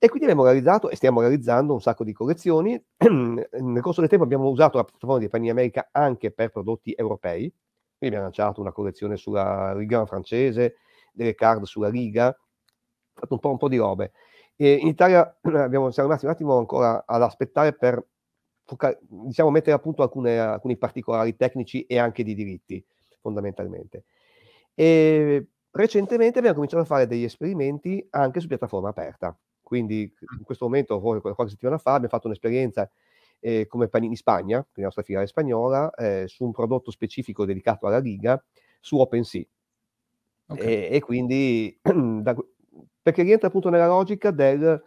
[0.00, 2.80] E quindi abbiamo realizzato e stiamo realizzando un sacco di collezioni.
[2.98, 7.52] Nel corso del tempo abbiamo usato la piattaforma di Panini America anche per prodotti europei.
[7.98, 10.76] Quindi abbiamo lanciato una collezione sulla Liga francese,
[11.12, 12.36] delle card sulla Liga,
[13.12, 14.12] fatto un po', un po di robe.
[14.54, 18.06] E in Italia abbiamo, siamo rimasti un attimo ancora ad aspettare per
[19.00, 22.84] diciamo, mettere a punto alcune, alcuni particolari tecnici e anche di diritti,
[23.20, 24.04] fondamentalmente.
[24.74, 29.36] E recentemente abbiamo cominciato a fare degli esperimenti anche su piattaforma aperta.
[29.68, 32.90] Quindi in questo momento, qualche settimana fa, abbiamo fatto un'esperienza
[33.38, 37.86] eh, come Panini Spagna, quindi la nostra filiale spagnola, eh, su un prodotto specifico dedicato
[37.86, 38.42] alla Liga
[38.80, 39.44] su OpenSea.
[40.46, 40.66] Okay.
[40.66, 42.34] E, e, quindi, da,
[43.02, 44.82] perché rientra appunto nella logica del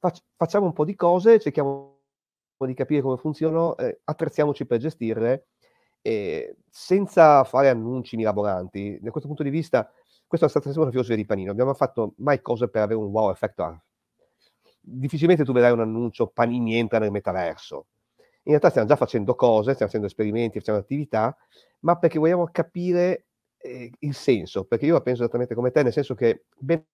[0.00, 2.00] fac, facciamo un po' di cose, cerchiamo
[2.58, 5.46] di capire come funzionano, eh, attrezziamoci per gestirle,
[6.02, 8.98] eh, senza fare annunci mirabolanti.
[9.00, 9.88] Da questo punto di vista,
[10.26, 11.52] questa è stata sempre una filosofia di Panino.
[11.52, 13.62] Abbiamo fatto mai cose per avere un wow effetto
[14.80, 17.86] difficilmente tu vedrai un annuncio Panini entra nel metaverso.
[18.44, 21.36] In realtà stiamo già facendo cose, stiamo facendo esperimenti, facendo attività,
[21.80, 23.26] ma perché vogliamo capire
[23.58, 26.86] eh, il senso, perché io la penso esattamente come te, nel senso che bene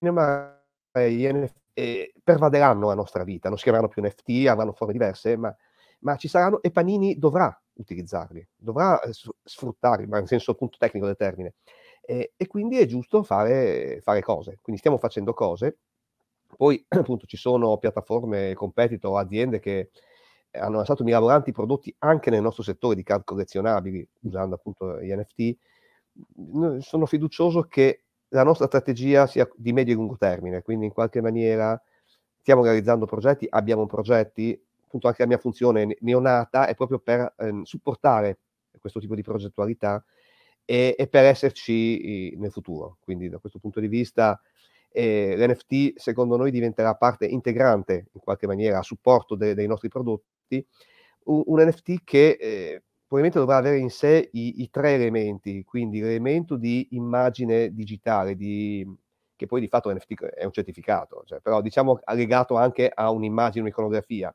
[0.00, 0.58] ma
[0.92, 5.36] gli NFT eh, pervaderanno la nostra vita, non si chiameranno più NFT, avranno forme diverse,
[5.36, 5.54] ma,
[6.00, 9.10] ma ci saranno e Panini dovrà utilizzarli, dovrà eh,
[9.44, 11.54] sfruttarli, ma nel senso appunto tecnico del termine.
[12.00, 14.58] Eh, e quindi è giusto fare, fare cose.
[14.62, 15.78] Quindi stiamo facendo cose
[16.56, 19.90] poi appunto ci sono piattaforme, competitor, aziende che
[20.52, 25.56] hanno lasciato mirabolanti prodotti anche nel nostro settore di card collezionabili, usando appunto gli NFT.
[26.80, 31.20] Sono fiducioso che la nostra strategia sia di medio e lungo termine, quindi in qualche
[31.20, 31.80] maniera
[32.40, 37.60] stiamo realizzando progetti, abbiamo progetti, appunto anche la mia funzione neonata è proprio per eh,
[37.64, 38.38] supportare
[38.78, 40.02] questo tipo di progettualità
[40.64, 42.98] e, e per esserci nel futuro.
[43.00, 44.40] Quindi da questo punto di vista
[44.90, 49.88] eh, l'NFT secondo noi diventerà parte integrante in qualche maniera a supporto de- dei nostri
[49.88, 50.64] prodotti,
[51.24, 56.00] un, un NFT che eh, probabilmente dovrà avere in sé i, i, tre elementi, quindi
[56.00, 58.86] l'elemento di immagine digitale, di
[59.36, 63.62] che poi di fatto NFT è un certificato, cioè, però diciamo legato anche a un'immagine,
[63.62, 64.34] un'iconografia.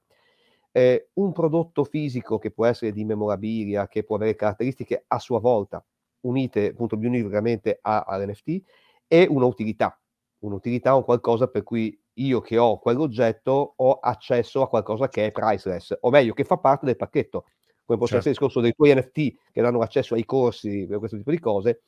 [0.73, 5.39] Eh, un prodotto fisico che può essere di memorabilia, che può avere caratteristiche a sua
[5.39, 5.83] volta
[6.21, 8.61] unite, appunto, veramente all'NFT,
[9.07, 9.99] è un'utilità,
[10.41, 15.31] un'utilità, un qualcosa per cui io che ho quell'oggetto ho accesso a qualcosa che è
[15.31, 17.45] priceless, o meglio, che fa parte del pacchetto,
[17.85, 18.17] come può certo.
[18.17, 21.39] essere il discorso dei tuoi NFT che danno accesso ai corsi, per questo tipo di
[21.39, 21.81] cose.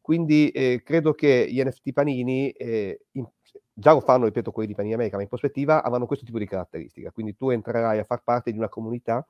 [0.00, 3.26] Quindi eh, credo che gli NFT panini, eh, in,
[3.74, 6.46] già lo fanno, ripeto, quelli di Panini America, ma in prospettiva avranno questo tipo di
[6.46, 7.10] caratteristica.
[7.10, 9.26] Quindi tu entrerai a far parte di una comunità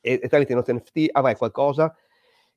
[0.00, 1.94] e, e tramite i nostri NFT avrai qualcosa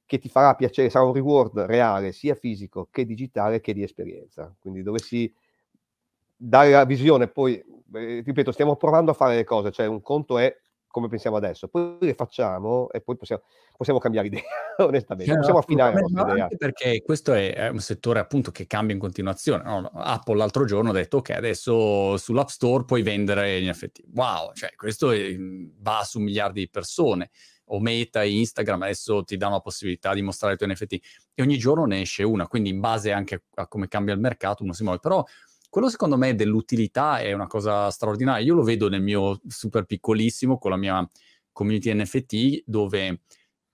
[0.09, 4.51] che ti farà piacere, sarà un reward reale, sia fisico che digitale che di esperienza.
[4.57, 5.31] Quindi dovessi
[6.35, 10.39] dare la visione, poi, eh, ripeto, stiamo provando a fare le cose, cioè un conto
[10.39, 10.51] è
[10.87, 13.43] come pensiamo adesso, poi le facciamo e poi possiamo,
[13.77, 14.41] possiamo cambiare idea,
[14.81, 16.47] onestamente, cioè, possiamo affinare la nostra idea.
[16.57, 19.61] Perché questo è, è, un settore appunto che cambia in continuazione.
[19.63, 19.91] No?
[19.93, 24.05] Apple l'altro giorno ha detto ok, adesso sull'App Store puoi vendere gli NFT.
[24.15, 27.29] Wow, cioè questo è, va su miliardi di persone.
[27.69, 30.93] O Meta e Instagram adesso ti danno la possibilità di mostrare i tuoi NFT
[31.33, 34.63] e ogni giorno ne esce una, quindi in base anche a come cambia il mercato
[34.63, 34.99] uno si muove.
[34.99, 35.23] Però
[35.69, 38.45] quello secondo me dell'utilità è una cosa straordinaria.
[38.45, 41.07] Io lo vedo nel mio super piccolissimo con la mia
[41.51, 43.21] community NFT dove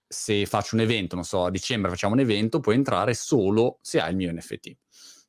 [0.07, 3.99] se faccio un evento, non so, a dicembre facciamo un evento, puoi entrare solo se
[3.99, 4.75] hai il mio NFT.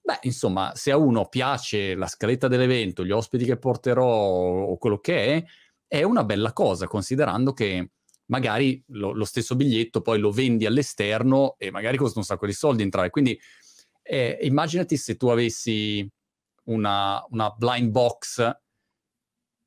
[0.02, 4.98] Beh, insomma, se a uno piace la scaletta dell'evento, gli ospiti che porterò o quello
[4.98, 5.44] che è,
[5.88, 7.90] è una bella cosa, considerando che
[8.26, 12.52] magari lo, lo stesso biglietto poi lo vendi all'esterno e magari costa un sacco di
[12.52, 13.10] soldi entrare.
[13.10, 13.38] Quindi
[14.02, 16.08] eh, immaginati se tu avessi
[16.64, 18.56] una, una blind box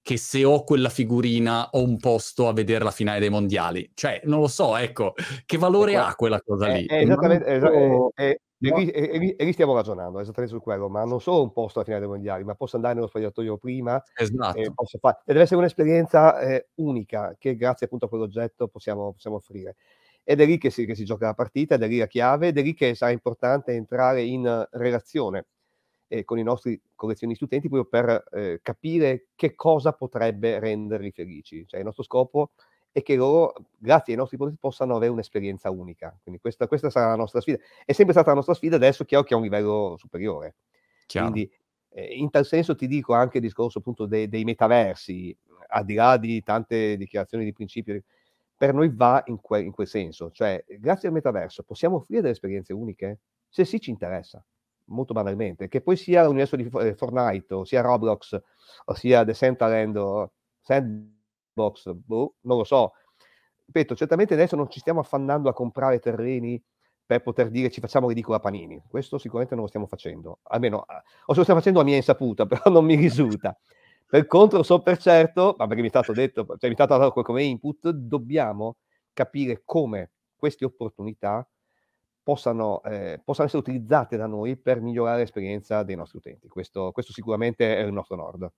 [0.02, 3.92] che se ho quella figurina ho un posto a vedere la finale dei mondiali.
[3.94, 5.14] Cioè, non lo so, ecco,
[5.46, 6.86] che valore ecco, ha quella cosa lì?
[6.86, 8.12] È, è esattamente, è, è, no.
[8.16, 12.14] e, lì, stiamo ragionando esattamente su quello, ma non solo un posto alla finale dei
[12.14, 14.58] mondiali, ma posso andare nello spogliatoio prima esatto.
[14.58, 15.18] e posso fare.
[15.20, 19.76] E deve essere un'esperienza eh, unica che grazie appunto a quell'oggetto possiamo, possiamo offrire.
[20.24, 22.48] Ed è lì che si, che si, gioca la partita, ed è lì la chiave,
[22.48, 25.46] ed è lì che sarà importante entrare in relazione
[26.10, 31.66] eh, con i nostri collezionisti utenti proprio per eh, capire che cosa potrebbe renderli felici.
[31.66, 32.52] Cioè il nostro scopo
[32.92, 36.18] è che loro, grazie ai nostri prodotti, possano avere un'esperienza unica.
[36.22, 37.60] Quindi questa, questa, sarà la nostra sfida.
[37.86, 40.56] È sempre stata la nostra sfida, adesso chiaro che è a un livello superiore.
[41.06, 41.30] Chiaro.
[41.30, 41.52] Quindi
[41.90, 45.36] eh, in tal senso ti dico anche il discorso appunto dei, dei metaversi,
[45.68, 48.02] al di là di tante dichiarazioni di principio,
[48.58, 50.32] per noi va in, que- in quel senso.
[50.32, 53.20] Cioè, grazie al metaverso possiamo offrire delle esperienze uniche?
[53.48, 54.44] Se sì, ci interessa
[54.90, 58.42] molto banalmente, che poi sia l'universo di eh, Fortnite, o sia Roblox,
[58.86, 60.32] o sia The Centerland, o
[60.62, 62.94] Sandbox, boh, non lo so.
[63.66, 66.62] Ripeto, certamente adesso non ci stiamo affannando a comprare terreni
[67.06, 68.82] per poter dire ci facciamo ridicolo a panini.
[68.88, 72.46] Questo sicuramente non lo stiamo facendo, almeno, o se lo stiamo facendo a mia insaputa,
[72.48, 73.58] però non mi risulta.
[74.08, 76.98] Per contro, so per certo, ma perché mi è stato detto, cioè mi è stato
[76.98, 78.78] dato come input, dobbiamo
[79.14, 81.48] capire come queste opportunità
[82.30, 86.48] possano, eh, possano, essere utilizzate da noi per migliorare l'esperienza dei nostri utenti.
[86.48, 88.52] Questo, questo sicuramente è il nostro nord.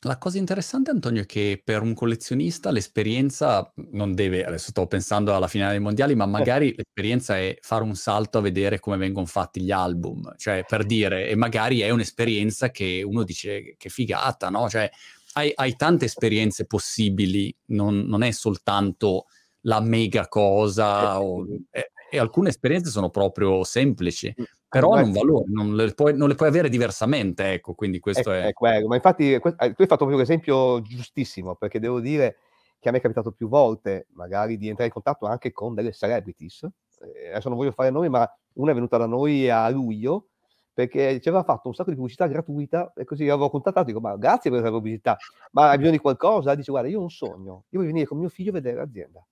[0.00, 5.34] La cosa interessante, Antonio, è che per un collezionista l'esperienza non deve, adesso sto pensando
[5.34, 6.74] alla finale dei mondiali, ma magari eh.
[6.76, 11.28] l'esperienza è fare un salto a vedere come vengono fatti gli album, cioè per dire,
[11.28, 14.66] e magari è un'esperienza che uno dice che figata, no?
[14.70, 14.90] Cioè
[15.34, 19.26] hai, hai tante esperienze possibili, non, non, è soltanto
[19.62, 24.32] la mega cosa, o, è, e alcune esperienze sono proprio semplici,
[24.68, 28.30] però hanno un valore, non le, puoi, non le, puoi, avere diversamente, ecco, quindi questo
[28.30, 28.42] è...
[28.42, 32.36] È, è quello, ma infatti eh, tu hai fatto proprio l'esempio giustissimo, perché devo dire
[32.78, 35.92] che a me è capitato più volte magari di entrare in contatto anche con delle
[35.92, 40.28] celebrities, eh, adesso non voglio fare nomi, ma una è venuta da noi a luglio,
[40.72, 44.16] perché ci aveva fatto un sacco di pubblicità gratuita e così avevo contattato, dico ma
[44.16, 45.16] grazie per questa pubblicità,
[45.50, 46.54] ma hai bisogno di qualcosa?
[46.54, 49.26] Dice guarda io ho un sogno, io voglio venire con mio figlio a vedere l'azienda.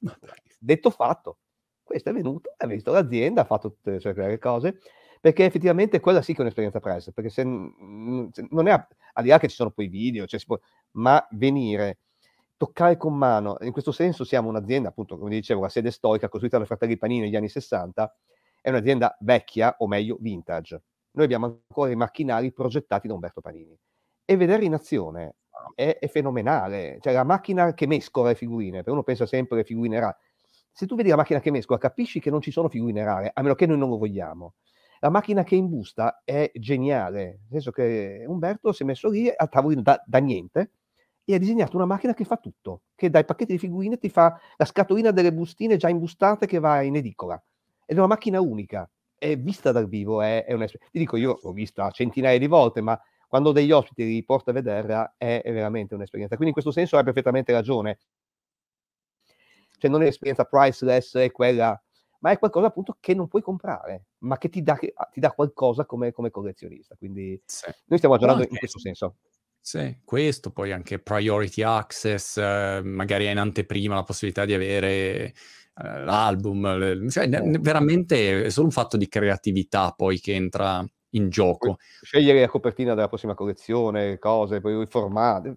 [0.58, 1.38] Detto fatto,
[1.84, 4.80] questo è venuto, ha visto l'azienda, ha fatto tutte le sue cose,
[5.20, 9.28] perché effettivamente quella sì che è un'esperienza press, perché se, se non è, al di
[9.28, 10.58] là che ci sono poi video, cioè può,
[10.92, 11.98] ma venire,
[12.56, 16.58] toccare con mano, in questo senso siamo un'azienda, appunto, come dicevo, la sede storica costruita
[16.58, 18.16] dai fratelli Panini negli anni 60,
[18.60, 20.82] è un'azienda vecchia, o meglio, vintage.
[21.12, 23.76] Noi abbiamo ancora i macchinari progettati da Umberto Panini.
[24.24, 25.36] E vedere in azione
[25.74, 26.98] è, è fenomenale.
[27.00, 30.16] Cioè la macchina che mescola le figurine, perché uno pensa sempre alle figurine rare,
[30.74, 33.42] se tu vedi la macchina che mescola, capisci che non ci sono figurine rare, a
[33.42, 34.54] meno che noi non lo vogliamo.
[34.98, 39.46] La macchina che imbusta è geniale, nel senso che Umberto si è messo lì a
[39.46, 40.72] tavolino da, da niente
[41.24, 44.38] e ha disegnato una macchina che fa tutto, che dai pacchetti di figurine ti fa
[44.56, 47.40] la scatolina delle bustine già imbustate che va in edicola.
[47.86, 48.88] Ed è una macchina unica.
[49.16, 50.90] è vista dal vivo, è, è un'esperienza.
[50.90, 52.98] Ti dico, io l'ho vista centinaia di volte, ma
[53.28, 56.36] quando degli ospiti li porta a vederla è, è veramente un'esperienza.
[56.36, 57.98] Quindi in questo senso hai perfettamente ragione.
[59.84, 61.78] Cioè non è l'esperienza priceless, è quella,
[62.20, 65.84] ma è qualcosa appunto che non puoi comprare, ma che ti dà, ti dà qualcosa
[65.84, 66.94] come, come collezionista.
[66.96, 67.66] Quindi sì.
[67.84, 69.16] noi stiamo ragionando in questo senso.
[69.60, 75.34] Sì, questo, poi anche priority access, eh, magari in anteprima la possibilità di avere eh,
[75.74, 81.76] l'album, cioè ne, veramente è solo un fatto di creatività poi che entra in gioco.
[82.00, 85.54] Scegliere la copertina della prossima collezione, cose, poi i formati.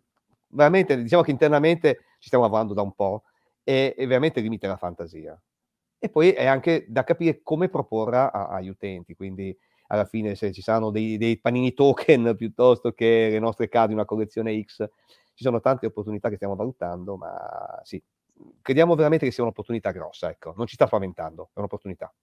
[0.49, 3.23] Veramente, diciamo che internamente ci stiamo lavorando da un po'
[3.67, 5.37] e, e veramente limita la fantasia.
[5.99, 9.55] E poi è anche da capire come proporla a, agli utenti, quindi
[9.87, 13.93] alla fine se ci saranno dei, dei panini token piuttosto che le nostre card di
[13.93, 14.87] una collezione X,
[15.33, 18.01] ci sono tante opportunità che stiamo valutando, ma sì,
[18.61, 22.13] crediamo veramente che sia un'opportunità grossa, ecco, non ci sta spaventando, è un'opportunità.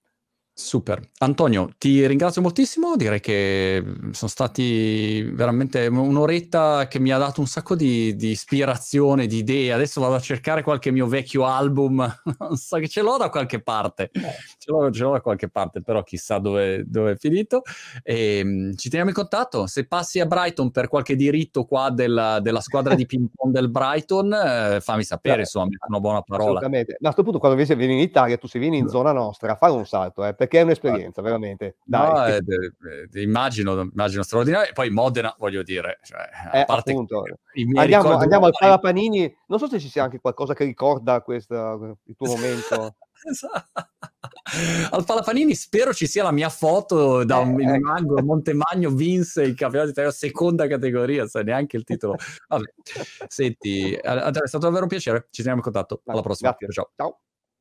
[0.57, 1.11] Super.
[1.19, 7.41] Antonio, ti ringrazio moltissimo, direi che mhmm, sono stati veramente un'oretta che mi ha dato
[7.41, 9.73] un sacco di, di ispirazione, di idee.
[9.73, 11.97] Adesso vado a cercare qualche mio vecchio album,
[12.39, 15.81] non so che ce l'ho da qualche parte, ce l'ho, ce l'ho da qualche parte,
[15.83, 17.63] però chissà dove, dove è finito.
[18.05, 22.39] E, ehm, ci teniamo in contatto, se passi a Brighton per qualche diritto qua della,
[22.39, 26.51] della squadra di ping pong del Brighton, eh, fammi sapere, insomma, una buona parola.
[26.51, 26.97] Assolutamente.
[27.01, 29.73] Ma a questo punto quando vieni in Italia, tu se vieni in zona nostra, fai
[29.73, 31.77] un salto, eh, perché è un'esperienza, veramente.
[31.85, 32.13] Dai.
[32.13, 32.41] No, eh,
[33.13, 34.73] eh, immagino, immagino straordinario.
[34.75, 36.21] Poi Modena, voglio dire, cioè,
[36.53, 40.65] a eh, parte andiamo, andiamo al Parapanini, non so se ci sia anche qualcosa che
[40.65, 42.97] ricorda questa, il tuo momento.
[43.25, 43.89] esatto.
[44.91, 49.55] Al Palapanini spero ci sia la mia foto da un eh, Mango, Montemagno vinse il
[49.55, 52.17] campionato italiano seconda categoria, sai neanche il titolo.
[52.49, 52.71] Vabbè.
[53.27, 56.03] Senti, è stato davvero un piacere, ci teniamo in contatto.
[56.05, 56.51] Alla prossima.
[56.51, 56.69] Grazie.
[56.71, 56.91] Ciao.
[56.95, 57.19] Ciao.